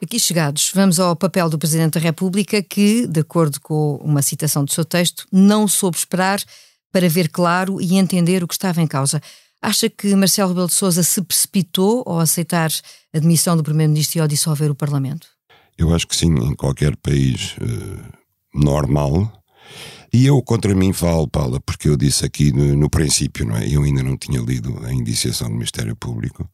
Aqui 0.02 0.18
chegados, 0.18 0.70
vamos 0.74 0.98
ao 0.98 1.14
papel 1.14 1.48
do 1.48 1.58
Presidente 1.58 1.94
da 1.94 2.00
República 2.00 2.62
que, 2.62 3.06
de 3.06 3.20
acordo 3.20 3.60
com 3.60 3.96
uma 4.02 4.20
citação 4.20 4.64
do 4.64 4.72
seu 4.72 4.84
texto, 4.84 5.26
não 5.32 5.66
soube 5.66 5.96
esperar 5.96 6.42
para 6.92 7.08
ver 7.08 7.28
claro 7.28 7.80
e 7.80 7.96
entender 7.96 8.42
o 8.42 8.48
que 8.48 8.54
estava 8.54 8.82
em 8.82 8.86
causa. 8.86 9.22
Acha 9.62 9.88
que 9.88 10.14
Marcelo 10.16 10.48
Rebelo 10.48 10.66
de 10.66 10.74
Sousa 10.74 11.02
se 11.04 11.22
precipitou 11.22 12.02
ao 12.04 12.18
aceitar 12.18 12.70
a 13.14 13.18
demissão 13.18 13.56
do 13.56 13.62
Primeiro-Ministro 13.62 14.18
e 14.18 14.20
ao 14.20 14.26
dissolver 14.26 14.70
o 14.70 14.74
Parlamento? 14.74 15.28
Eu 15.76 15.94
acho 15.94 16.06
que 16.06 16.16
sim, 16.16 16.28
em 16.28 16.54
qualquer 16.54 16.96
país 16.96 17.56
uh, 17.58 18.12
normal. 18.54 19.32
E 20.12 20.26
eu 20.26 20.42
contra 20.42 20.74
mim 20.74 20.92
falo, 20.92 21.26
Paula, 21.26 21.58
porque 21.60 21.88
eu 21.88 21.96
disse 21.96 22.24
aqui 22.24 22.52
no, 22.52 22.76
no, 22.76 22.90
princípio, 22.90 23.46
não 23.46 23.56
é? 23.56 23.66
Eu 23.66 23.82
ainda 23.82 24.02
não 24.02 24.16
tinha 24.16 24.40
lido 24.40 24.78
a 24.84 24.92
indiciação 24.92 25.48
do 25.48 25.54
Ministério 25.54 25.96
Público 25.96 26.46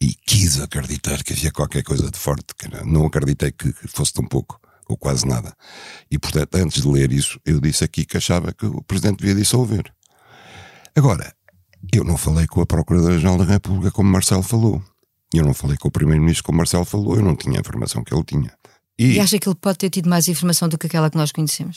e 0.00 0.14
quis 0.26 0.60
acreditar 0.60 1.22
que 1.24 1.32
havia 1.32 1.50
qualquer 1.50 1.82
coisa 1.82 2.10
de 2.10 2.18
forte. 2.18 2.54
Que 2.58 2.68
não, 2.84 3.06
acreditei 3.06 3.52
que 3.52 3.72
fosse 3.88 4.12
tão 4.12 4.24
pouco 4.24 4.60
ou 4.86 4.96
quase 4.98 5.26
nada. 5.26 5.54
E 6.10 6.18
portanto, 6.18 6.56
antes 6.56 6.82
de 6.82 6.88
ler 6.88 7.10
isso, 7.10 7.40
eu 7.44 7.58
disse 7.58 7.84
aqui 7.84 8.04
que 8.04 8.18
achava 8.18 8.52
que 8.52 8.66
o 8.66 8.82
Presidente 8.82 9.20
devia 9.20 9.34
dissolver. 9.34 9.90
Agora, 10.94 11.34
eu 11.92 12.04
não 12.04 12.16
falei 12.16 12.46
com 12.46 12.60
a 12.60 12.66
Procuradora-Geral 12.66 13.38
da 13.38 13.44
República 13.44 13.90
como 13.90 14.10
Marcelo 14.10 14.42
falou. 14.42 14.82
Eu 15.34 15.44
não 15.44 15.54
falei 15.54 15.76
com 15.76 15.88
o 15.88 15.90
Primeiro-Ministro 15.90 16.44
como 16.44 16.58
Marcelo 16.58 16.84
falou. 16.84 17.16
Eu 17.16 17.22
não 17.22 17.36
tinha 17.36 17.58
a 17.58 17.60
informação 17.60 18.04
que 18.04 18.14
ele 18.14 18.24
tinha. 18.24 18.55
E, 18.98 19.16
e, 19.16 19.20
acha 19.20 19.38
que 19.38 19.46
ele 19.46 19.54
pode 19.54 19.76
ter 19.76 19.90
tido 19.90 20.08
mais 20.08 20.26
informação 20.26 20.70
do 20.70 20.78
que 20.78 20.86
aquela 20.86 21.10
que 21.10 21.18
nós 21.18 21.30
conhecemos? 21.30 21.76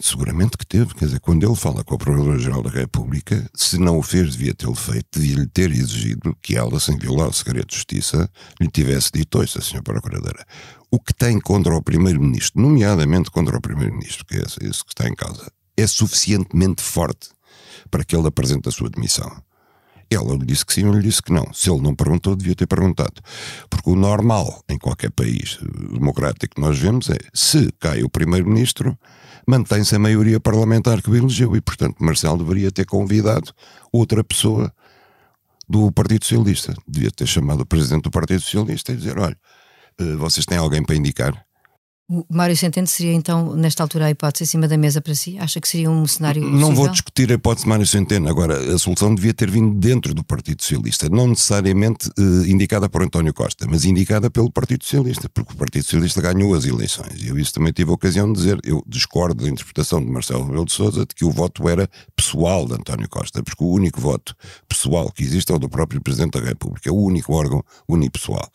Seguramente 0.00 0.58
que 0.58 0.66
teve. 0.66 0.92
Quer 0.94 1.04
dizer, 1.04 1.20
quando 1.20 1.46
ele 1.46 1.54
fala 1.54 1.84
com 1.84 1.94
a 1.94 1.98
Procuradora-Geral 1.98 2.62
da 2.62 2.70
República, 2.70 3.48
se 3.54 3.78
não 3.78 3.98
o 3.98 4.02
fez, 4.02 4.32
devia 4.32 4.52
tê-lo 4.52 4.74
feito, 4.74 5.06
devia-lhe 5.20 5.46
ter 5.46 5.70
exigido 5.70 6.36
que 6.42 6.56
ela, 6.56 6.80
sem 6.80 6.98
violar 6.98 7.28
o 7.28 7.32
segredo 7.32 7.68
de 7.68 7.76
justiça, 7.76 8.28
lhe 8.60 8.68
tivesse 8.68 9.12
dito: 9.14 9.42
isso, 9.44 9.60
Sra. 9.60 9.80
Procuradora, 9.80 10.44
o 10.90 10.98
que 10.98 11.14
tem 11.14 11.38
contra 11.38 11.72
o 11.72 11.82
Primeiro-Ministro, 11.82 12.60
nomeadamente 12.60 13.30
contra 13.30 13.56
o 13.56 13.60
Primeiro-Ministro, 13.60 14.26
que 14.26 14.36
é 14.36 14.44
isso 14.68 14.84
que 14.84 14.90
está 14.90 15.08
em 15.08 15.14
causa, 15.14 15.52
é 15.76 15.86
suficientemente 15.86 16.82
forte 16.82 17.28
para 17.90 18.04
que 18.04 18.16
ele 18.16 18.26
apresente 18.26 18.68
a 18.68 18.72
sua 18.72 18.90
demissão. 18.90 19.30
Ela 20.10 20.34
lhe 20.34 20.44
disse 20.44 20.66
que 20.66 20.72
sim, 20.72 20.84
eu 20.84 20.92
lhe 20.92 21.02
disse 21.02 21.22
que 21.22 21.32
não. 21.32 21.52
Se 21.52 21.70
ele 21.70 21.80
não 21.80 21.94
perguntou, 21.94 22.34
devia 22.34 22.54
ter 22.54 22.66
perguntado. 22.66 23.22
Porque 23.68 23.90
o 23.90 23.94
normal 23.94 24.62
em 24.68 24.76
qualquer 24.76 25.10
país 25.10 25.58
democrático 25.92 26.56
que 26.56 26.60
nós 26.60 26.78
vemos 26.78 27.08
é 27.08 27.18
se 27.32 27.70
cai 27.78 28.02
o 28.02 28.10
primeiro-ministro, 28.10 28.98
mantém-se 29.46 29.94
a 29.94 29.98
maioria 29.98 30.40
parlamentar 30.40 31.00
que 31.00 31.10
o 31.10 31.16
elegeu 31.16 31.54
e, 31.54 31.60
portanto, 31.60 31.96
Marcelo 32.00 32.38
deveria 32.38 32.72
ter 32.72 32.86
convidado 32.86 33.52
outra 33.92 34.24
pessoa 34.24 34.72
do 35.68 35.92
Partido 35.92 36.24
Socialista. 36.24 36.74
Devia 36.86 37.12
ter 37.12 37.26
chamado 37.26 37.60
o 37.60 37.66
presidente 37.66 38.02
do 38.02 38.10
Partido 38.10 38.40
Socialista 38.40 38.92
e 38.92 38.96
dizer: 38.96 39.16
olha, 39.18 39.36
eh, 39.98 40.16
vocês 40.16 40.44
têm 40.44 40.58
alguém 40.58 40.82
para 40.82 40.96
indicar? 40.96 41.46
O 42.12 42.26
Mário 42.28 42.56
Centeno 42.56 42.88
seria 42.88 43.12
então, 43.12 43.54
nesta 43.54 43.84
altura, 43.84 44.06
a 44.06 44.10
hipótese 44.10 44.42
acima 44.42 44.66
da 44.66 44.76
mesa 44.76 45.00
para 45.00 45.14
si? 45.14 45.38
Acha 45.38 45.60
que 45.60 45.68
seria 45.68 45.88
um 45.88 46.04
cenário. 46.08 46.42
Não 46.42 46.50
possível? 46.50 46.74
vou 46.74 46.88
discutir 46.88 47.30
a 47.30 47.34
hipótese 47.34 47.62
de 47.62 47.68
Mário 47.68 47.86
Centeno. 47.86 48.28
Agora, 48.28 48.74
a 48.74 48.76
solução 48.78 49.14
devia 49.14 49.32
ter 49.32 49.48
vindo 49.48 49.78
dentro 49.78 50.12
do 50.12 50.24
Partido 50.24 50.60
Socialista, 50.60 51.08
não 51.08 51.28
necessariamente 51.28 52.08
uh, 52.18 52.44
indicada 52.48 52.88
por 52.88 53.04
António 53.04 53.32
Costa, 53.32 53.64
mas 53.70 53.84
indicada 53.84 54.28
pelo 54.28 54.50
Partido 54.50 54.82
Socialista, 54.82 55.28
porque 55.28 55.52
o 55.52 55.56
Partido 55.56 55.84
Socialista 55.84 56.20
ganhou 56.20 56.52
as 56.52 56.64
eleições. 56.64 57.22
E 57.22 57.28
eu 57.28 57.38
isso 57.38 57.54
também 57.54 57.72
tive 57.72 57.92
a 57.92 57.94
ocasião 57.94 58.26
de 58.32 58.40
dizer. 58.40 58.58
Eu 58.64 58.82
discordo 58.88 59.44
da 59.44 59.48
interpretação 59.48 60.04
de 60.04 60.10
Marcelo 60.10 60.44
Rebelo 60.44 60.64
de 60.64 60.72
Souza 60.72 61.06
de 61.06 61.14
que 61.14 61.24
o 61.24 61.30
voto 61.30 61.68
era 61.68 61.88
pessoal 62.16 62.66
de 62.66 62.74
António 62.74 63.08
Costa, 63.08 63.40
porque 63.40 63.62
o 63.62 63.68
único 63.68 64.00
voto 64.00 64.34
pessoal 64.68 65.12
que 65.12 65.22
existe 65.22 65.52
é 65.52 65.54
o 65.54 65.60
do 65.60 65.68
próprio 65.68 66.00
Presidente 66.00 66.40
da 66.40 66.44
República, 66.44 66.88
é 66.88 66.92
o 66.92 66.96
único 66.96 67.32
órgão 67.34 67.62
unipessoal. 67.88 68.50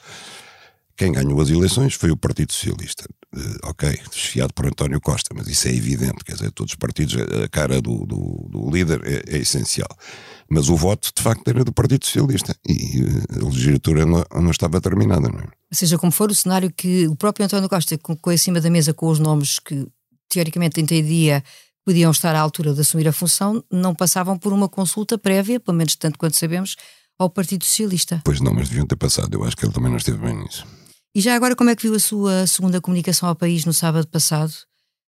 Quem 0.97 1.11
ganhou 1.11 1.39
as 1.41 1.49
eleições 1.49 1.93
foi 1.93 2.09
o 2.09 2.17
Partido 2.17 2.53
Socialista. 2.53 3.05
Uh, 3.35 3.69
ok, 3.69 3.99
desfiado 4.09 4.53
por 4.53 4.65
António 4.65 5.01
Costa, 5.01 5.33
mas 5.35 5.47
isso 5.47 5.67
é 5.67 5.71
evidente, 5.71 6.23
quer 6.23 6.35
dizer, 6.35 6.51
todos 6.51 6.71
os 6.71 6.77
partidos, 6.77 7.15
a 7.43 7.49
cara 7.49 7.81
do, 7.81 8.05
do, 8.05 8.47
do 8.49 8.69
líder 8.71 9.01
é, 9.05 9.35
é, 9.35 9.37
essencial. 9.39 9.89
Mas 10.49 10.69
o 10.69 10.75
voto, 10.75 11.11
de 11.15 11.21
facto, 11.21 11.45
era 11.49 11.65
do 11.65 11.73
Partido 11.73 12.05
Socialista 12.05 12.55
e 12.65 13.01
uh, 13.01 13.45
a 13.45 13.49
legislatura 13.49 14.05
não, 14.05 14.23
não, 14.41 14.51
estava 14.51 14.79
terminada, 14.79 15.27
não 15.27 15.39
é? 15.39 15.47
Seja 15.71 15.97
como 15.97 16.13
for, 16.13 16.31
o 16.31 16.35
cenário 16.35 16.71
que 16.71 17.07
o 17.07 17.15
próprio 17.15 17.45
António 17.45 17.67
Costa 17.67 17.97
colocou 17.97 18.31
em 18.31 18.37
cima 18.37 18.61
da 18.61 18.69
mesa 18.69 18.93
com 18.93 19.07
os 19.07 19.19
nomes 19.19 19.59
que, 19.59 19.85
teoricamente, 20.29 20.79
entendia 20.79 21.43
podiam 21.85 22.09
estar 22.09 22.35
à 22.35 22.39
altura 22.39 22.73
de 22.73 22.81
assumir 22.81 23.07
a 23.07 23.13
função, 23.13 23.63
não 23.71 23.93
passavam 23.93 24.39
por 24.39 24.51
uma 24.51 24.67
consulta 24.67 25.17
prévia, 25.17 25.59
pelo 25.59 25.77
menos 25.77 25.95
tanto 25.95 26.17
quanto 26.17 26.35
sabemos, 26.35 26.75
ao 27.17 27.29
Partido 27.29 27.63
Socialista. 27.63 28.21
Pois 28.25 28.41
não, 28.41 28.53
mas 28.53 28.67
deviam 28.67 28.87
ter 28.87 28.95
passado. 28.95 29.33
Eu 29.35 29.43
acho 29.43 29.55
que 29.55 29.65
ele 29.65 29.71
também 29.71 29.91
não 29.91 29.97
esteve 29.97 30.17
bem 30.17 30.35
nisso. 30.35 30.65
E 31.15 31.21
já 31.21 31.33
agora, 31.33 31.55
como 31.55 31.69
é 31.69 31.75
que 31.77 31.83
viu 31.83 31.95
a 31.95 31.99
sua 31.99 32.45
segunda 32.45 32.81
comunicação 32.81 33.29
ao 33.29 33.35
país 33.35 33.63
no 33.63 33.71
sábado 33.71 34.05
passado, 34.05 34.53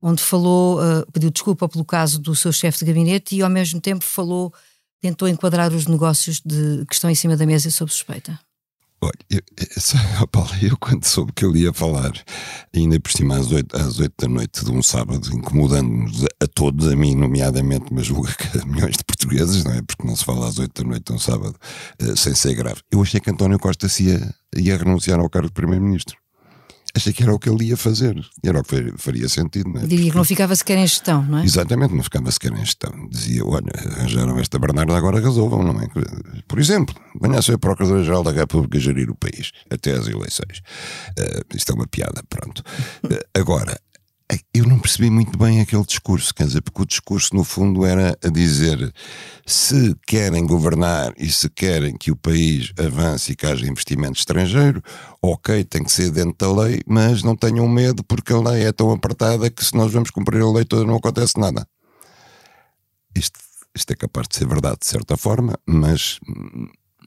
onde 0.02 0.22
falou, 0.22 0.78
uh, 0.78 1.10
pediu 1.10 1.32
desculpa 1.32 1.70
pelo 1.70 1.86
caso 1.86 2.20
do 2.20 2.36
seu 2.36 2.52
chefe 2.52 2.80
de 2.80 2.86
gabinete 2.86 3.34
e 3.34 3.42
ao 3.42 3.50
mesmo 3.50 3.80
tempo 3.80 4.04
falou, 4.04 4.54
tentou 5.00 5.25
enquadrar 5.25 5.72
os 5.72 5.88
negócios 5.88 6.42
de, 6.42 6.86
que 6.86 6.94
estão 6.94 7.10
em 7.10 7.16
cima 7.16 7.38
da 7.38 7.46
mesa 7.46 7.72
sob 7.72 7.90
suspeita? 7.90 8.38
Olha, 9.02 9.14
eu, 9.30 9.42
eu, 9.58 10.28
Paulo, 10.32 10.50
eu 10.62 10.78
quando 10.78 11.06
soube 11.06 11.32
que 11.34 11.46
ele 11.46 11.60
ia 11.60 11.74
falar, 11.74 12.14
ainda 12.74 13.00
por 13.00 13.12
cima 13.12 13.38
às 13.38 13.52
oito, 13.52 13.75
às 13.75 14.00
oito 14.00 14.14
da 14.18 14.28
noite 14.28 14.64
de 14.64 14.72
um 14.72 14.82
sábado, 14.82 15.28
incomodando-nos 15.34 16.24
a, 16.42 16.48
todos, 16.54 16.88
a 16.88 16.96
mim 16.96 17.16
nomeadamente, 17.16 17.86
mas 17.92 18.08
a 18.62 18.66
milhões 18.66 18.98
de 18.98 19.04
portugueses, 19.04 19.64
não 19.64 19.74
é? 19.74 19.82
Porque 19.82 20.08
não 20.08 20.16
se 20.16 20.25
fala 20.25 20.48
às 20.48 20.58
oito 20.58 20.84
da 20.84 20.90
noite 20.90 21.06
de 21.06 21.14
um 21.14 21.20
sábado 21.20 21.56
uh, 22.02 22.18
sem 22.18 22.34
ser 22.34 22.56
grave. 22.56 22.82
Eu 22.92 23.02
achei 23.02 23.20
que 23.20 23.30
António 23.30 23.60
Costa 23.60 23.88
ia, 24.02 24.34
ia 24.56 24.78
renunciar 24.78 25.20
ao 25.20 25.30
cargo 25.30 25.48
de 25.48 25.54
Primeiro-Ministro 25.54 26.18
achei 26.96 27.12
que 27.12 27.24
era 27.24 27.34
o 27.34 27.38
que 27.38 27.50
ele 27.50 27.66
ia 27.66 27.78
fazer. 27.78 28.16
Era 28.44 28.60
o 28.60 28.64
que 28.64 28.94
faria 28.98 29.28
sentido. 29.28 29.70
Não 29.70 29.82
é? 29.82 29.86
Diria 29.86 30.12
que 30.12 30.18
não 30.18 30.24
ficava 30.24 30.56
sequer 30.56 30.78
em 30.78 30.88
gestão, 30.88 31.24
não 31.24 31.40
é? 31.40 31.44
Exatamente, 31.44 31.94
não 31.94 32.04
ficava 32.04 32.32
sequer 32.32 32.54
em 32.54 32.66
gestão. 32.66 32.92
Dizia, 33.10 33.46
olha, 33.46 33.72
arranjaram 33.75 34.40
esta 34.40 34.58
Bernarda, 34.58 34.96
agora 34.96 35.20
resolvam, 35.20 35.62
não 35.62 35.80
é? 35.82 35.88
Por 36.48 36.60
exemplo, 36.60 36.96
venha 37.22 37.40
a 37.40 37.42
ser 37.42 37.58
Procurador-Geral 37.58 38.24
da 38.24 38.32
República 38.32 38.80
gerir 38.80 39.10
o 39.10 39.16
país 39.16 39.52
até 39.70 39.92
às 39.92 40.08
eleições. 40.08 40.62
Uh, 41.20 41.56
isto 41.56 41.72
é 41.72 41.75
uma 41.75 41.88
piada, 41.88 42.24
pronto. 42.30 42.64
Uh, 43.04 43.20
agora, 43.34 43.78
eu 44.53 44.65
não 44.65 44.79
percebi 44.79 45.10
muito 45.10 45.38
bem 45.38 45.62
aquele 45.62 45.84
discurso, 45.84 46.34
quer 46.34 46.48
dizer, 46.48 46.62
porque 46.62 46.82
o 46.82 46.86
discurso 46.86 47.36
no 47.36 47.44
fundo 47.44 47.86
era 47.86 48.17
a 48.24 48.29
dizer 48.29 48.94
se 49.46 49.96
querem 50.08 50.46
governar 50.48 51.13
e 51.17 51.29
se 51.29 51.48
querem 51.50 51.96
que 51.96 52.12
o 52.12 52.15
país 52.15 52.74
avance 52.79 53.32
e 53.32 53.36
que 53.36 53.46
haja 53.46 53.67
investimento 53.67 54.17
estrangeiro, 54.17 54.82
ok, 55.22 55.63
tem 55.65 55.84
que 55.84 55.91
ser 55.91 56.10
dentro 56.10 56.36
da 56.38 56.63
lei, 56.63 56.82
mas 56.88 57.22
não 57.22 57.36
tenham 57.36 57.67
medo 57.67 58.03
porque 58.03 58.34
a 58.34 58.39
lei 58.39 58.65
é 58.65 58.72
tão 58.72 58.91
apertada 58.91 59.50
que 59.50 59.63
se 59.63 59.75
nós 59.75 59.91
vamos 59.91 60.10
cumprir 60.10 60.41
a 60.41 60.51
lei 60.51 60.65
toda 60.65 60.86
não 60.86 60.96
acontece 60.96 61.39
nada. 61.39 61.67
Isto, 63.15 63.39
isto 63.75 63.91
é 63.91 63.96
capaz 63.96 64.27
de 64.27 64.38
ser 64.38 64.48
verdade 64.48 64.77
de 64.82 64.88
certa 64.88 65.15
forma, 65.15 65.53
mas 65.67 66.20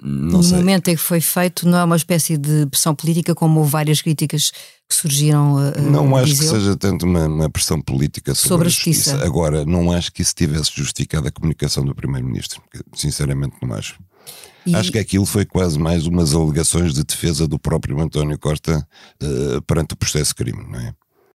não 0.02 0.38
no 0.38 0.43
sei. 0.43 0.59
momento 0.59 0.88
em 0.88 0.97
que 0.97 1.02
foi 1.02 1.21
feito, 1.21 1.69
não 1.69 1.78
é 1.78 1.85
uma 1.85 1.97
espécie 1.97 2.37
de 2.37 2.67
pressão 2.67 2.95
política, 2.95 3.35
como 3.35 3.61
houve 3.61 3.71
várias 3.71 4.00
críticas 4.00 4.50
que 4.88 4.95
surgiram. 4.95 5.55
Uh, 5.55 5.81
não 5.83 6.17
acho 6.17 6.37
que 6.37 6.45
seja 6.45 6.76
tanto 6.76 7.05
uma, 7.05 7.26
uma 7.26 7.50
pressão 7.50 7.81
política 7.81 8.35
sobre, 8.35 8.49
sobre 8.49 8.67
a 8.67 8.71
justiça. 8.71 9.11
justiça. 9.11 9.26
Agora, 9.26 9.64
não 9.64 9.93
acho 9.93 10.12
que 10.12 10.23
isso 10.23 10.35
tivesse 10.35 10.71
justificado 10.75 11.28
a 11.28 11.31
comunicação 11.31 11.85
do 11.85 11.95
Primeiro-Ministro. 11.95 12.62
Sinceramente, 12.95 13.57
não 13.62 13.75
acho. 13.75 13.99
E... 14.64 14.75
Acho 14.75 14.93
que 14.93 14.99
aquilo 14.99 15.25
foi 15.25 15.45
quase 15.45 15.78
mais 15.78 16.07
umas 16.07 16.35
alegações 16.35 16.93
de 16.93 17.02
defesa 17.05 17.47
do 17.47 17.59
próprio 17.59 18.00
António 18.00 18.38
Costa 18.38 18.87
uh, 19.23 19.62
perante 19.62 19.95
o 19.95 19.97
processo 19.97 20.31
de 20.31 20.35
crime, 20.37 20.64
não 20.69 20.78
é? 20.78 20.95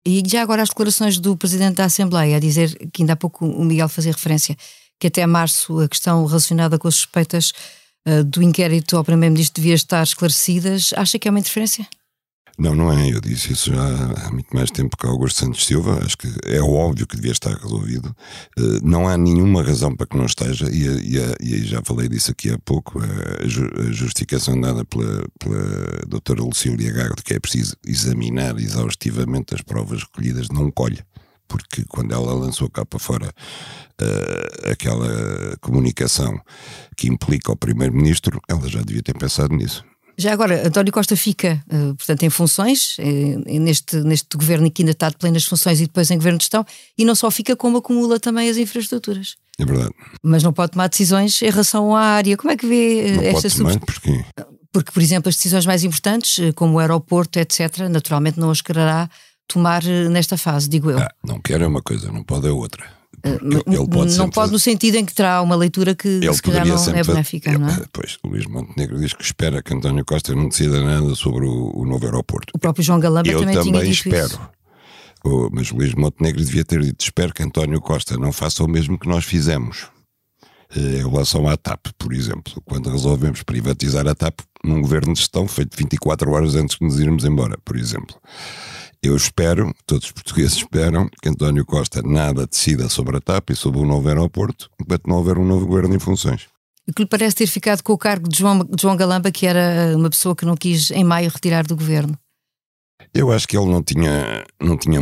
E 0.07 0.23
já 0.26 0.43
agora 0.43 0.62
as 0.62 0.71
declarações 0.71 1.19
do 1.19 1.37
Presidente 1.37 1.76
da 1.76 1.85
Assembleia, 1.85 2.37
a 2.37 2.40
dizer 2.40 2.75
que 2.93 3.02
ainda 3.02 3.12
há 3.12 3.17
pouco 3.17 3.47
o 3.47 3.64
Miguel 3.64 3.88
fazia 3.88 4.12
referência, 4.12 4.57
que 4.99 5.07
até 5.07 5.26
março 5.26 5.79
a 5.79 5.88
questão 5.88 6.25
relacionada 6.25 6.79
com 6.79 6.88
as 6.88 6.95
suspeitas 6.95 7.52
uh, 8.09 8.25
do 8.25 8.42
inquérito 8.42 8.97
ao 8.97 9.04
Primeiro-Ministro 9.04 9.61
devia 9.62 9.75
estar 9.75 10.02
esclarecidas, 10.02 10.92
acha 10.97 11.19
que 11.19 11.28
é 11.28 11.30
uma 11.30 11.40
interferência? 11.40 11.87
Não, 12.61 12.75
não 12.75 12.92
é. 12.92 13.11
Eu 13.11 13.23
disse 13.23 13.54
isso 13.54 13.73
já 13.73 14.26
há 14.26 14.30
muito 14.30 14.54
mais 14.54 14.71
tempo 14.71 14.95
que 14.95 15.07
Augusto 15.07 15.40
Santos 15.40 15.64
Silva. 15.64 15.99
Acho 16.04 16.19
que 16.19 16.28
é 16.45 16.61
óbvio 16.61 17.07
que 17.07 17.16
devia 17.16 17.33
estar 17.33 17.54
resolvido. 17.54 18.14
Uh, 18.59 18.80
não 18.83 19.09
há 19.09 19.16
nenhuma 19.16 19.62
razão 19.62 19.97
para 19.97 20.07
que 20.07 20.16
não 20.16 20.26
esteja, 20.26 20.69
e, 20.71 21.16
e, 21.16 21.19
e 21.40 21.64
já 21.64 21.80
falei 21.83 22.07
disso 22.07 22.30
aqui 22.30 22.50
há 22.50 22.59
pouco. 22.59 23.00
A, 23.00 23.49
justificação 23.92 24.61
dada 24.61 24.85
pela, 24.85 25.25
pela 25.38 26.02
doutora 26.07 26.42
Lucília 26.42 26.92
de 26.92 27.23
que 27.23 27.35
é 27.35 27.40
preciso 27.40 27.75
examinar 27.87 28.59
exaustivamente 28.59 29.54
as 29.54 29.62
provas 29.62 30.02
recolhidas 30.02 30.49
não 30.50 30.71
colhe 30.71 31.02
porque 31.50 31.85
quando 31.88 32.14
ela 32.14 32.33
lançou 32.33 32.71
cá 32.71 32.87
para 32.87 33.00
fora 33.00 33.26
uh, 33.26 34.71
aquela 34.71 35.57
comunicação 35.61 36.40
que 36.97 37.09
implica 37.09 37.50
o 37.50 37.57
primeiro-ministro, 37.57 38.40
ela 38.49 38.69
já 38.69 38.80
devia 38.80 39.02
ter 39.02 39.19
pensado 39.19 39.54
nisso. 39.54 39.85
Já 40.16 40.33
agora, 40.33 40.69
António 40.69 40.92
Costa 40.92 41.16
fica, 41.16 41.62
uh, 41.66 41.95
portanto, 41.97 42.23
em 42.23 42.30
funções, 42.30 42.97
uh, 42.99 43.61
neste, 43.61 43.97
neste 43.97 44.37
governo 44.37 44.71
que 44.71 44.83
ainda 44.83 44.92
está 44.92 45.09
de 45.09 45.16
plenas 45.16 45.45
funções 45.45 45.80
e 45.80 45.87
depois 45.87 46.09
em 46.11 46.16
governo 46.16 46.38
de 46.38 46.45
gestão, 46.45 46.64
e 46.97 47.04
não 47.04 47.16
só 47.16 47.30
fica, 47.33 47.57
como 47.57 47.78
acumula 47.78 48.21
também 48.21 48.49
as 48.49 48.57
infraestruturas. 48.57 49.37
É 49.59 49.64
verdade. 49.64 49.92
Mas 50.23 50.45
não 50.45 50.52
pode 50.52 50.73
tomar 50.73 50.88
decisões 50.88 51.42
em 51.42 51.50
relação 51.50 51.97
à 51.97 52.02
área. 52.02 52.37
Como 52.37 52.52
é 52.52 52.57
que 52.57 52.66
vê 52.66 53.12
não 53.16 53.23
esta 53.25 53.50
tomar, 53.50 53.78
porquê? 53.80 54.25
Porque, 54.73 54.92
por 54.92 55.02
exemplo, 55.02 55.28
as 55.28 55.35
decisões 55.35 55.66
mais 55.66 55.83
importantes, 55.83 56.38
como 56.54 56.75
o 56.75 56.78
aeroporto, 56.78 57.40
etc., 57.40 57.88
naturalmente 57.90 58.38
não 58.38 58.50
as 58.50 58.61
quererá 58.61 59.11
tomar 59.52 59.83
nesta 59.85 60.37
fase, 60.37 60.69
digo 60.69 60.90
eu. 60.90 60.99
Ah, 60.99 61.11
não 61.26 61.40
quer 61.40 61.61
é 61.61 61.66
uma 61.66 61.83
coisa, 61.83 62.11
não 62.11 62.23
pode 62.23 62.47
é 62.47 62.50
outra. 62.50 62.85
Eh, 63.23 63.38
ele 63.66 63.88
pode 63.88 64.16
não 64.16 64.30
pode 64.30 64.35
fazer... 64.35 64.52
no 64.52 64.59
sentido 64.59 64.95
em 64.97 65.04
que 65.04 65.14
terá 65.14 65.42
uma 65.42 65.54
leitura 65.54 65.95
que 65.95 66.09
ele 66.09 66.33
se 66.33 66.42
calhar 66.42 66.66
não 66.66 66.95
é 66.95 67.04
benéfica, 67.04 67.59
não 67.59 67.69
é? 67.69 67.85
Pois, 67.92 68.19
o 68.23 68.28
Luís 68.28 68.47
Montenegro 68.47 68.99
diz 68.99 69.12
que 69.12 69.23
espera 69.23 69.62
que 69.62 69.75
António 69.75 70.04
Costa 70.04 70.35
não 70.35 70.49
decida 70.49 70.83
nada 70.83 71.14
sobre 71.14 71.45
o, 71.45 71.73
o 71.75 71.85
novo 71.85 72.04
aeroporto. 72.07 72.52
O 72.54 72.59
próprio 72.59 72.83
João 72.83 72.99
Galamba 72.99 73.28
eu 73.28 73.40
também, 73.40 73.57
também 73.57 73.73
tinha 73.73 73.85
dito 73.85 74.09
espero. 74.09 74.26
Isso. 74.26 74.40
Oh, 75.23 75.50
mas 75.52 75.71
o 75.71 75.76
Luís 75.76 75.95
Montenegro 75.95 76.42
devia 76.42 76.64
ter 76.64 76.80
dito: 76.80 77.02
espero 77.02 77.35
que 77.35 77.42
António 77.42 77.80
Costa 77.80 78.16
não 78.16 78.33
faça 78.33 78.64
o 78.64 78.69
mesmo 78.69 78.99
que 78.99 79.09
nós 79.09 79.25
fizemos. 79.25 79.88
Eh, 80.75 81.00
em 81.00 81.11
relação 81.11 81.49
à 81.49 81.57
TAP, 81.57 81.88
por 81.99 82.12
exemplo, 82.12 82.62
quando 82.64 82.90
resolvemos 82.90 83.42
privatizar 83.42 84.07
a 84.07 84.14
TAP 84.14 84.40
num 84.64 84.80
governo 84.80 85.12
de 85.12 85.21
gestão 85.21 85.47
feito 85.49 85.76
24 85.76 86.30
horas 86.30 86.54
antes 86.54 86.78
de 86.78 86.87
nos 86.87 86.99
irmos 86.99 87.25
embora, 87.25 87.59
por 87.64 87.76
exemplo. 87.76 88.16
Eu 89.02 89.16
espero, 89.16 89.75
todos 89.87 90.07
os 90.07 90.12
portugueses 90.12 90.59
esperam, 90.59 91.09
que 91.23 91.28
António 91.28 91.64
Costa 91.64 92.02
nada 92.02 92.47
decida 92.47 92.88
sobre 92.88 93.16
a 93.16 93.21
TAP 93.21 93.50
e 93.50 93.57
sobre 93.57 93.80
o 93.80 93.87
novo 93.87 94.07
aeroporto, 94.09 94.71
enquanto 94.78 95.07
não 95.07 95.16
houver 95.16 95.38
um 95.38 95.45
novo 95.45 95.66
governo 95.66 95.95
em 95.95 95.99
funções. 95.99 96.49
O 96.87 96.92
que 96.92 97.02
lhe 97.02 97.09
parece 97.09 97.37
ter 97.37 97.47
ficado 97.47 97.83
com 97.83 97.95
o 97.95 97.99
cargo 97.99 98.28
de 98.28 98.38
João, 98.38 98.59
de 98.59 98.83
João 98.83 98.97
Galamba, 98.97 99.30
que 99.30 99.47
era 99.47 99.97
uma 99.97 100.11
pessoa 100.11 100.37
que 100.37 100.45
não 100.45 100.54
quis, 100.54 100.90
em 100.90 101.02
maio, 101.04 101.30
retirar 101.30 101.66
do 101.66 101.76
governo? 101.76 102.19
Eu 103.14 103.33
acho 103.33 103.49
que 103.49 103.57
ele 103.57 103.71
não 103.71 103.83
tinha, 103.83 104.45
não 104.61 104.76
tinha 104.76 105.00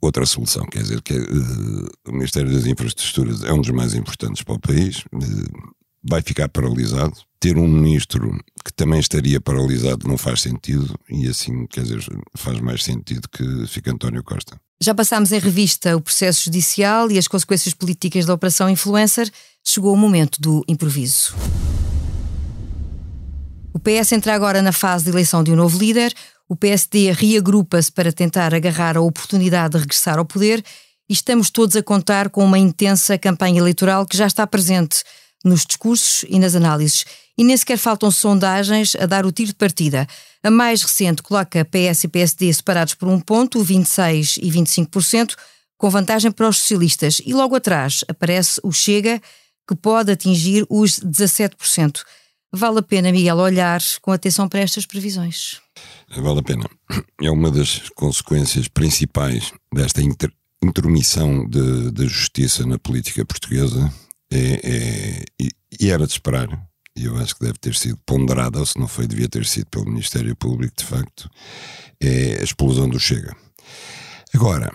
outra 0.00 0.24
solução. 0.24 0.64
Quer 0.66 0.82
dizer, 0.82 1.02
que 1.02 1.14
uh, 1.14 1.88
o 2.06 2.12
Ministério 2.12 2.52
das 2.52 2.66
Infraestruturas 2.66 3.42
é 3.42 3.52
um 3.52 3.60
dos 3.60 3.70
mais 3.70 3.94
importantes 3.94 4.42
para 4.44 4.54
o 4.54 4.60
país. 4.60 4.98
Uh, 5.12 5.74
vai 6.04 6.22
ficar 6.22 6.48
paralisado. 6.48 7.14
Ter 7.40 7.56
um 7.56 7.66
ministro 7.66 8.38
que 8.64 8.72
também 8.72 9.00
estaria 9.00 9.40
paralisado 9.40 10.08
não 10.08 10.16
faz 10.16 10.42
sentido 10.42 10.98
e 11.10 11.26
assim, 11.28 11.66
quer 11.66 11.82
dizer, 11.82 12.04
faz 12.34 12.60
mais 12.60 12.82
sentido 12.82 13.28
que 13.28 13.66
fique 13.66 13.90
António 13.90 14.22
Costa. 14.22 14.58
Já 14.82 14.94
passámos 14.94 15.32
em 15.32 15.38
revista 15.38 15.96
o 15.96 16.00
processo 16.00 16.44
judicial 16.44 17.10
e 17.10 17.18
as 17.18 17.28
consequências 17.28 17.74
políticas 17.74 18.26
da 18.26 18.34
Operação 18.34 18.68
Influencer. 18.68 19.30
Chegou 19.62 19.94
o 19.94 19.96
momento 19.96 20.40
do 20.40 20.62
improviso. 20.68 21.34
O 23.72 23.78
PS 23.78 24.12
entra 24.12 24.34
agora 24.34 24.60
na 24.62 24.72
fase 24.72 25.04
de 25.04 25.10
eleição 25.10 25.42
de 25.42 25.52
um 25.52 25.56
novo 25.56 25.78
líder. 25.78 26.12
O 26.48 26.54
PSD 26.54 27.12
reagrupa-se 27.12 27.90
para 27.90 28.12
tentar 28.12 28.54
agarrar 28.54 28.96
a 28.96 29.00
oportunidade 29.00 29.72
de 29.72 29.80
regressar 29.80 30.18
ao 30.18 30.24
poder 30.24 30.62
e 31.08 31.12
estamos 31.12 31.50
todos 31.50 31.76
a 31.76 31.82
contar 31.82 32.28
com 32.30 32.44
uma 32.44 32.58
intensa 32.58 33.18
campanha 33.18 33.58
eleitoral 33.58 34.06
que 34.06 34.16
já 34.16 34.26
está 34.26 34.46
presente 34.46 35.02
nos 35.44 35.66
discursos 35.66 36.24
e 36.28 36.38
nas 36.38 36.54
análises. 36.54 37.04
E 37.36 37.44
nem 37.44 37.56
sequer 37.56 37.76
faltam 37.76 38.10
sondagens 38.10 38.96
a 38.96 39.06
dar 39.06 39.26
o 39.26 39.32
tiro 39.32 39.48
de 39.48 39.54
partida. 39.54 40.06
A 40.42 40.50
mais 40.50 40.82
recente 40.82 41.22
coloca 41.22 41.64
PS 41.64 42.04
e 42.04 42.08
PSD 42.08 42.52
separados 42.52 42.94
por 42.94 43.08
um 43.08 43.20
ponto, 43.20 43.62
26% 43.62 44.38
e 44.42 44.50
25%, 44.50 45.34
com 45.76 45.90
vantagem 45.90 46.30
para 46.30 46.48
os 46.48 46.58
socialistas. 46.58 47.20
E 47.24 47.34
logo 47.34 47.56
atrás 47.56 48.04
aparece 48.08 48.60
o 48.62 48.72
Chega, 48.72 49.20
que 49.68 49.74
pode 49.74 50.10
atingir 50.10 50.64
os 50.70 51.00
17%. 51.00 52.02
Vale 52.52 52.78
a 52.78 52.82
pena, 52.82 53.10
Miguel, 53.10 53.36
olhar 53.38 53.80
com 54.00 54.12
atenção 54.12 54.48
para 54.48 54.60
estas 54.60 54.86
previsões. 54.86 55.60
Vale 56.16 56.38
a 56.38 56.42
pena. 56.42 56.64
É 57.20 57.30
uma 57.30 57.50
das 57.50 57.88
consequências 57.96 58.68
principais 58.68 59.52
desta 59.72 60.00
inter 60.00 60.32
intromissão 60.62 61.46
da 61.46 62.06
justiça 62.06 62.64
na 62.64 62.78
política 62.78 63.22
portuguesa 63.22 63.92
é, 64.36 64.60
é, 64.64 65.24
e 65.80 65.90
era 65.90 66.06
de 66.06 66.12
esperar, 66.12 66.48
e 66.96 67.04
eu 67.04 67.16
acho 67.18 67.34
que 67.34 67.44
deve 67.44 67.58
ter 67.58 67.74
sido 67.74 67.98
ponderada, 68.06 68.58
ou 68.58 68.66
se 68.66 68.78
não 68.78 68.86
foi, 68.86 69.06
devia 69.06 69.28
ter 69.28 69.44
sido 69.44 69.66
pelo 69.66 69.86
Ministério 69.86 70.34
Público, 70.36 70.74
de 70.76 70.84
facto, 70.84 71.28
é 72.00 72.38
a 72.40 72.44
explosão 72.44 72.88
do 72.88 73.00
Chega. 73.00 73.36
Agora, 74.34 74.72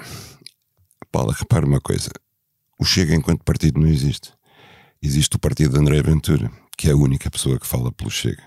Paula, 1.11 1.33
repare 1.33 1.65
uma 1.65 1.81
coisa: 1.81 2.09
o 2.79 2.85
Chega, 2.85 3.15
enquanto 3.15 3.43
partido, 3.43 3.79
não 3.79 3.87
existe. 3.87 4.31
Existe 5.01 5.35
o 5.37 5.39
partido 5.39 5.73
de 5.73 5.79
André 5.79 6.01
Ventura, 6.01 6.51
que 6.77 6.89
é 6.89 6.91
a 6.91 6.97
única 6.97 7.31
pessoa 7.31 7.59
que 7.59 7.67
fala 7.67 7.91
pelo 7.91 8.09
Chega. 8.09 8.43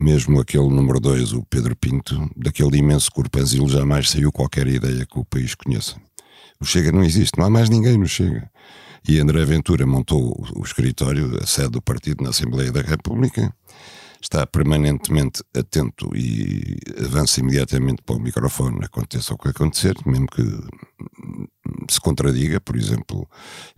Mesmo 0.00 0.40
aquele 0.40 0.68
número 0.68 1.00
2, 1.00 1.32
o 1.32 1.44
Pedro 1.44 1.74
Pinto, 1.74 2.30
daquele 2.36 2.78
imenso 2.78 3.10
corpanzil 3.10 3.68
jamais 3.68 4.10
saiu 4.10 4.30
qualquer 4.30 4.66
ideia 4.68 5.04
que 5.06 5.18
o 5.18 5.24
país 5.24 5.54
conheça. 5.54 5.96
O 6.60 6.64
Chega 6.64 6.92
não 6.92 7.02
existe, 7.02 7.38
não 7.38 7.46
há 7.46 7.50
mais 7.50 7.68
ninguém 7.68 7.96
no 7.98 8.06
Chega. 8.06 8.50
E 9.08 9.18
André 9.18 9.42
Ventura 9.46 9.86
montou 9.86 10.36
o 10.54 10.62
escritório, 10.62 11.38
a 11.42 11.46
sede 11.46 11.70
do 11.70 11.80
partido 11.80 12.22
na 12.22 12.28
Assembleia 12.28 12.70
da 12.70 12.82
República, 12.82 13.50
está 14.20 14.46
permanentemente 14.46 15.42
atento 15.56 16.14
e 16.14 16.76
avança 17.02 17.40
imediatamente 17.40 18.02
para 18.02 18.16
o 18.16 18.20
microfone, 18.20 18.84
aconteça 18.84 19.32
o 19.32 19.38
que 19.38 19.48
acontecer, 19.48 19.94
mesmo 20.04 20.26
que 20.26 20.42
se 21.88 21.98
contradiga, 22.02 22.60
por 22.60 22.76
exemplo, 22.76 23.26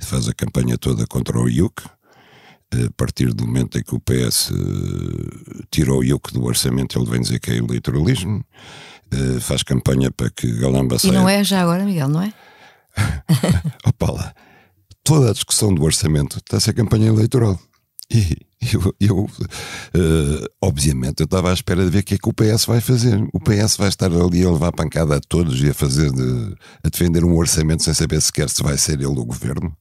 faz 0.00 0.28
a 0.28 0.34
campanha 0.34 0.76
toda 0.76 1.06
contra 1.06 1.38
o 1.38 1.48
IUC, 1.48 1.80
a 2.72 2.90
partir 2.96 3.32
do 3.32 3.46
momento 3.46 3.78
em 3.78 3.84
que 3.84 3.94
o 3.94 4.00
PS 4.00 4.50
eh, 4.50 5.64
tirou 5.70 6.00
o 6.00 6.04
IUC 6.04 6.32
do 6.32 6.44
orçamento, 6.44 6.98
ele 6.98 7.08
vem 7.08 7.20
dizer 7.20 7.38
que 7.38 7.52
é 7.52 7.56
eleitoralismo, 7.56 8.44
eh, 9.12 9.38
faz 9.38 9.62
campanha 9.62 10.10
para 10.10 10.28
que 10.30 10.50
Galamba 10.58 10.98
saia... 10.98 11.12
E 11.12 11.14
não 11.14 11.28
é 11.28 11.44
já 11.44 11.60
agora, 11.60 11.84
Miguel, 11.84 12.08
não 12.08 12.22
é? 12.22 12.32
Opa 13.86 14.10
lá 14.10 14.34
toda 15.10 15.30
a 15.30 15.32
discussão 15.32 15.74
do 15.74 15.82
orçamento 15.82 16.38
está 16.38 16.70
a 16.70 16.72
campanha 16.72 17.08
eleitoral. 17.08 17.58
E 18.12 18.36
eu, 18.72 18.94
eu 19.00 19.18
uh, 19.24 20.48
obviamente, 20.62 21.20
eu 21.20 21.24
estava 21.24 21.50
à 21.50 21.52
espera 21.52 21.84
de 21.84 21.90
ver 21.90 21.98
o 21.98 22.02
que 22.04 22.14
é 22.14 22.18
que 22.18 22.28
o 22.28 22.32
PS 22.32 22.64
vai 22.66 22.80
fazer. 22.80 23.20
O 23.32 23.40
PS 23.40 23.76
vai 23.76 23.88
estar 23.88 24.12
ali 24.12 24.44
a 24.44 24.50
levar 24.50 24.70
pancada 24.70 25.16
a 25.16 25.20
todos 25.20 25.60
e 25.62 25.70
a 25.70 25.74
fazer 25.74 26.12
de, 26.12 26.54
a 26.84 26.88
defender 26.88 27.24
um 27.24 27.36
orçamento 27.36 27.82
sem 27.82 27.92
saber 27.92 28.20
sequer 28.20 28.48
se 28.48 28.62
vai 28.62 28.78
ser 28.78 29.00
ele 29.00 29.06
o 29.06 29.24
governo. 29.24 29.76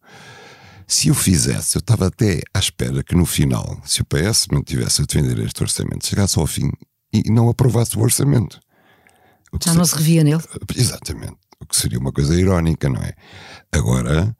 Se 0.88 1.12
o 1.12 1.14
fizesse, 1.14 1.78
eu 1.78 1.80
estava 1.80 2.08
até 2.08 2.42
à 2.52 2.58
espera 2.58 3.04
que 3.04 3.16
no 3.16 3.26
final, 3.26 3.80
se 3.86 4.02
o 4.02 4.06
PS 4.06 4.48
não 4.52 4.64
tivesse 4.64 5.04
a 5.04 5.06
defender 5.06 5.38
este 5.46 5.62
orçamento, 5.62 6.08
chegasse 6.08 6.40
ao 6.40 6.48
fim 6.48 6.72
e 7.14 7.30
não 7.30 7.50
aprovasse 7.50 7.96
o 7.96 8.02
orçamento. 8.02 8.60
O 9.52 9.60
Já 9.64 9.76
não 9.76 9.86
se 9.86 9.96
revia 9.96 10.24
nele? 10.24 10.42
Exatamente. 10.76 11.38
O 11.60 11.68
que 11.68 11.76
seria 11.76 12.00
uma 12.00 12.12
coisa 12.12 12.34
irónica, 12.40 12.90
não 12.90 13.02
é? 13.02 13.14
Agora, 13.72 14.36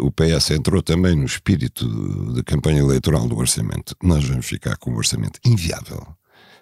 o 0.00 0.10
PS 0.10 0.50
entrou 0.50 0.82
também 0.82 1.16
no 1.16 1.24
espírito 1.24 1.86
da 2.34 2.42
campanha 2.42 2.80
eleitoral 2.80 3.26
do 3.26 3.36
orçamento. 3.36 3.96
Nós 4.02 4.24
vamos 4.24 4.46
ficar 4.46 4.76
com 4.76 4.90
um 4.90 4.96
orçamento 4.96 5.40
inviável, 5.44 6.06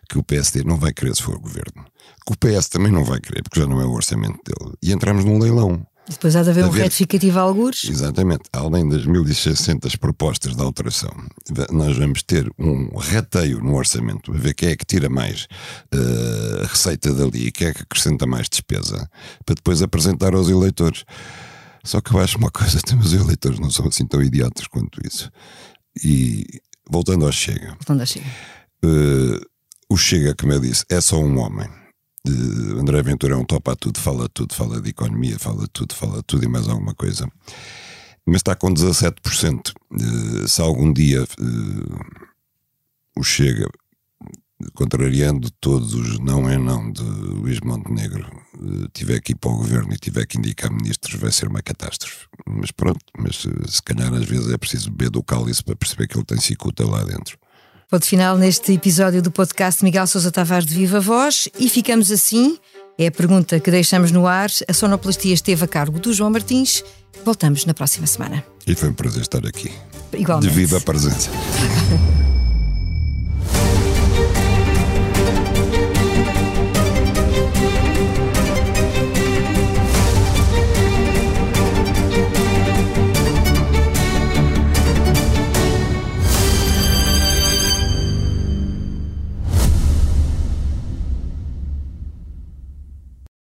que 0.09 0.19
o 0.19 0.23
PSD 0.23 0.65
não 0.65 0.77
vai 0.77 0.93
querer 0.93 1.15
se 1.15 1.23
for 1.23 1.39
governo, 1.39 1.85
que 2.27 2.33
o 2.33 2.37
PS 2.37 2.69
também 2.69 2.93
não 2.93 3.05
vai 3.05 3.21
querer, 3.21 3.43
porque 3.43 3.61
já 3.61 3.67
não 3.67 3.81
é 3.81 3.85
o 3.85 3.93
orçamento 3.93 4.39
dele. 4.45 4.75
E 4.83 4.93
entramos 4.93 5.25
num 5.25 5.39
leilão. 5.39 5.87
E 6.09 6.13
depois 6.13 6.35
há 6.35 6.43
de 6.43 6.51
haver 6.51 6.65
um 6.65 6.71
ver... 6.71 6.83
retificativo 6.83 7.39
a 7.39 7.43
algures? 7.43 7.85
Exatamente. 7.85 8.43
Além 8.53 8.89
das 8.89 9.07
1.600 9.07 9.97
propostas 9.97 10.57
de 10.57 10.63
alteração, 10.63 11.11
nós 11.71 11.97
vamos 11.97 12.23
ter 12.23 12.51
um 12.59 12.97
rateio 12.97 13.61
no 13.61 13.77
orçamento, 13.77 14.33
a 14.33 14.37
ver 14.37 14.55
quem 14.55 14.71
é 14.71 14.77
que 14.77 14.85
tira 14.85 15.09
mais 15.09 15.47
uh, 15.95 16.67
receita 16.67 17.15
dali 17.15 17.47
e 17.47 17.53
quem 17.53 17.69
é 17.69 17.73
que 17.73 17.83
acrescenta 17.83 18.27
mais 18.27 18.49
despesa, 18.49 19.09
para 19.47 19.55
depois 19.55 19.83
apresentar 19.83 20.35
aos 20.35 20.49
eleitores. 20.49 21.05
Só 21.85 22.01
que 22.01 22.13
eu 22.13 22.21
acho 22.21 22.39
uma 22.39 22.51
coisa: 22.51 22.79
os 23.01 23.13
eleitores 23.13 23.59
não 23.59 23.71
são 23.71 23.87
assim 23.87 24.07
tão 24.07 24.23
idiotas 24.23 24.67
quanto 24.67 25.01
isso. 25.07 25.31
E 26.05 26.45
voltando 26.89 27.27
ao 27.27 27.33
Chega. 27.33 27.71
Voltando 27.71 28.01
ao 28.01 28.07
Chega. 28.07 28.27
Uh, 28.85 29.41
o 29.89 29.97
Chega, 29.97 30.35
como 30.35 30.53
eu 30.53 30.61
disse, 30.61 30.85
é 30.89 31.01
só 31.01 31.19
um 31.19 31.39
homem. 31.39 31.69
Uh, 32.27 32.79
André 32.79 33.03
Ventura 33.03 33.35
é 33.35 33.37
um 33.37 33.45
topa 33.45 33.73
a 33.73 33.77
tudo, 33.77 33.99
fala 33.99 34.29
tudo, 34.29 34.55
fala 34.55 34.81
de 34.81 34.91
economia, 34.91 35.39
fala 35.39 35.67
tudo, 35.73 35.95
fala 35.95 36.23
tudo 36.23 36.45
e 36.45 36.49
mais 36.49 36.69
alguma 36.69 36.95
coisa. 36.95 37.31
Mas 38.27 38.37
está 38.37 38.55
com 38.55 38.73
17%. 38.73 39.73
Uh, 39.91 40.49
se 40.49 40.61
algum 40.61 40.93
dia 40.93 41.23
uh, 41.23 42.31
o 43.17 43.23
Chega 43.23 43.69
contrariando 44.75 45.51
todos 45.61 45.95
os 45.95 46.19
não 46.19 46.49
é 46.49 46.59
não 46.59 46.91
de 46.91 47.03
Luís 47.03 47.61
Montenegro, 47.61 48.27
eh, 48.55 48.89
tiver 48.93 49.21
que 49.21 49.33
ir 49.33 49.37
para 49.37 49.51
o 49.51 49.57
governo 49.57 49.93
e 49.93 49.97
tiver 49.97 50.27
que 50.27 50.39
indicar 50.39 50.71
ministros, 50.73 51.21
vai 51.21 51.33
ser 51.33 51.49
uma 51.49 51.63
catástrofe. 51.63 52.27
Mas 52.47 52.71
pronto, 52.71 53.01
mas 53.19 53.47
eh, 53.47 53.69
se 53.69 53.83
calhar 53.83 54.13
às 54.13 54.25
vezes 54.25 54.51
é 54.51 54.59
preciso 54.59 54.91
beber 54.91 55.11
do 55.11 55.23
cálice 55.23 55.63
para 55.63 55.77
perceber 55.77 56.07
que 56.09 56.17
ele 56.17 56.25
tem 56.25 56.41
cicuta 56.41 56.87
lá 56.87 57.03
dentro. 57.05 57.39
Ponto 57.91 58.07
final 58.07 58.39
neste 58.39 58.73
episódio 58.73 59.21
do 59.21 59.33
podcast 59.33 59.83
Miguel 59.83 60.07
Sousa 60.07 60.31
Tavares 60.31 60.65
de 60.65 60.75
Viva 60.75 61.01
Voz 61.01 61.49
e 61.59 61.69
ficamos 61.69 62.13
assim. 62.13 62.57
É 62.97 63.09
a 63.09 63.11
pergunta 63.11 63.59
que 63.59 63.71
deixamos 63.71 64.13
no 64.13 64.27
ar. 64.27 64.49
A 64.69 64.73
sonoplastia 64.73 65.35
esteve 65.35 65.65
a 65.65 65.67
cargo 65.67 65.99
do 65.99 66.13
João 66.13 66.31
Martins. 66.31 66.85
Voltamos 67.25 67.65
na 67.65 67.75
próxima 67.75 68.07
semana. 68.07 68.45
E 68.67 68.75
foi 68.77 68.91
um 68.91 68.95
prazer 68.95 69.23
estar 69.23 69.45
aqui. 69.45 69.73
Igualmente. 70.13 70.53
De 70.53 70.55
viva 70.55 70.81
presença. 70.81 71.31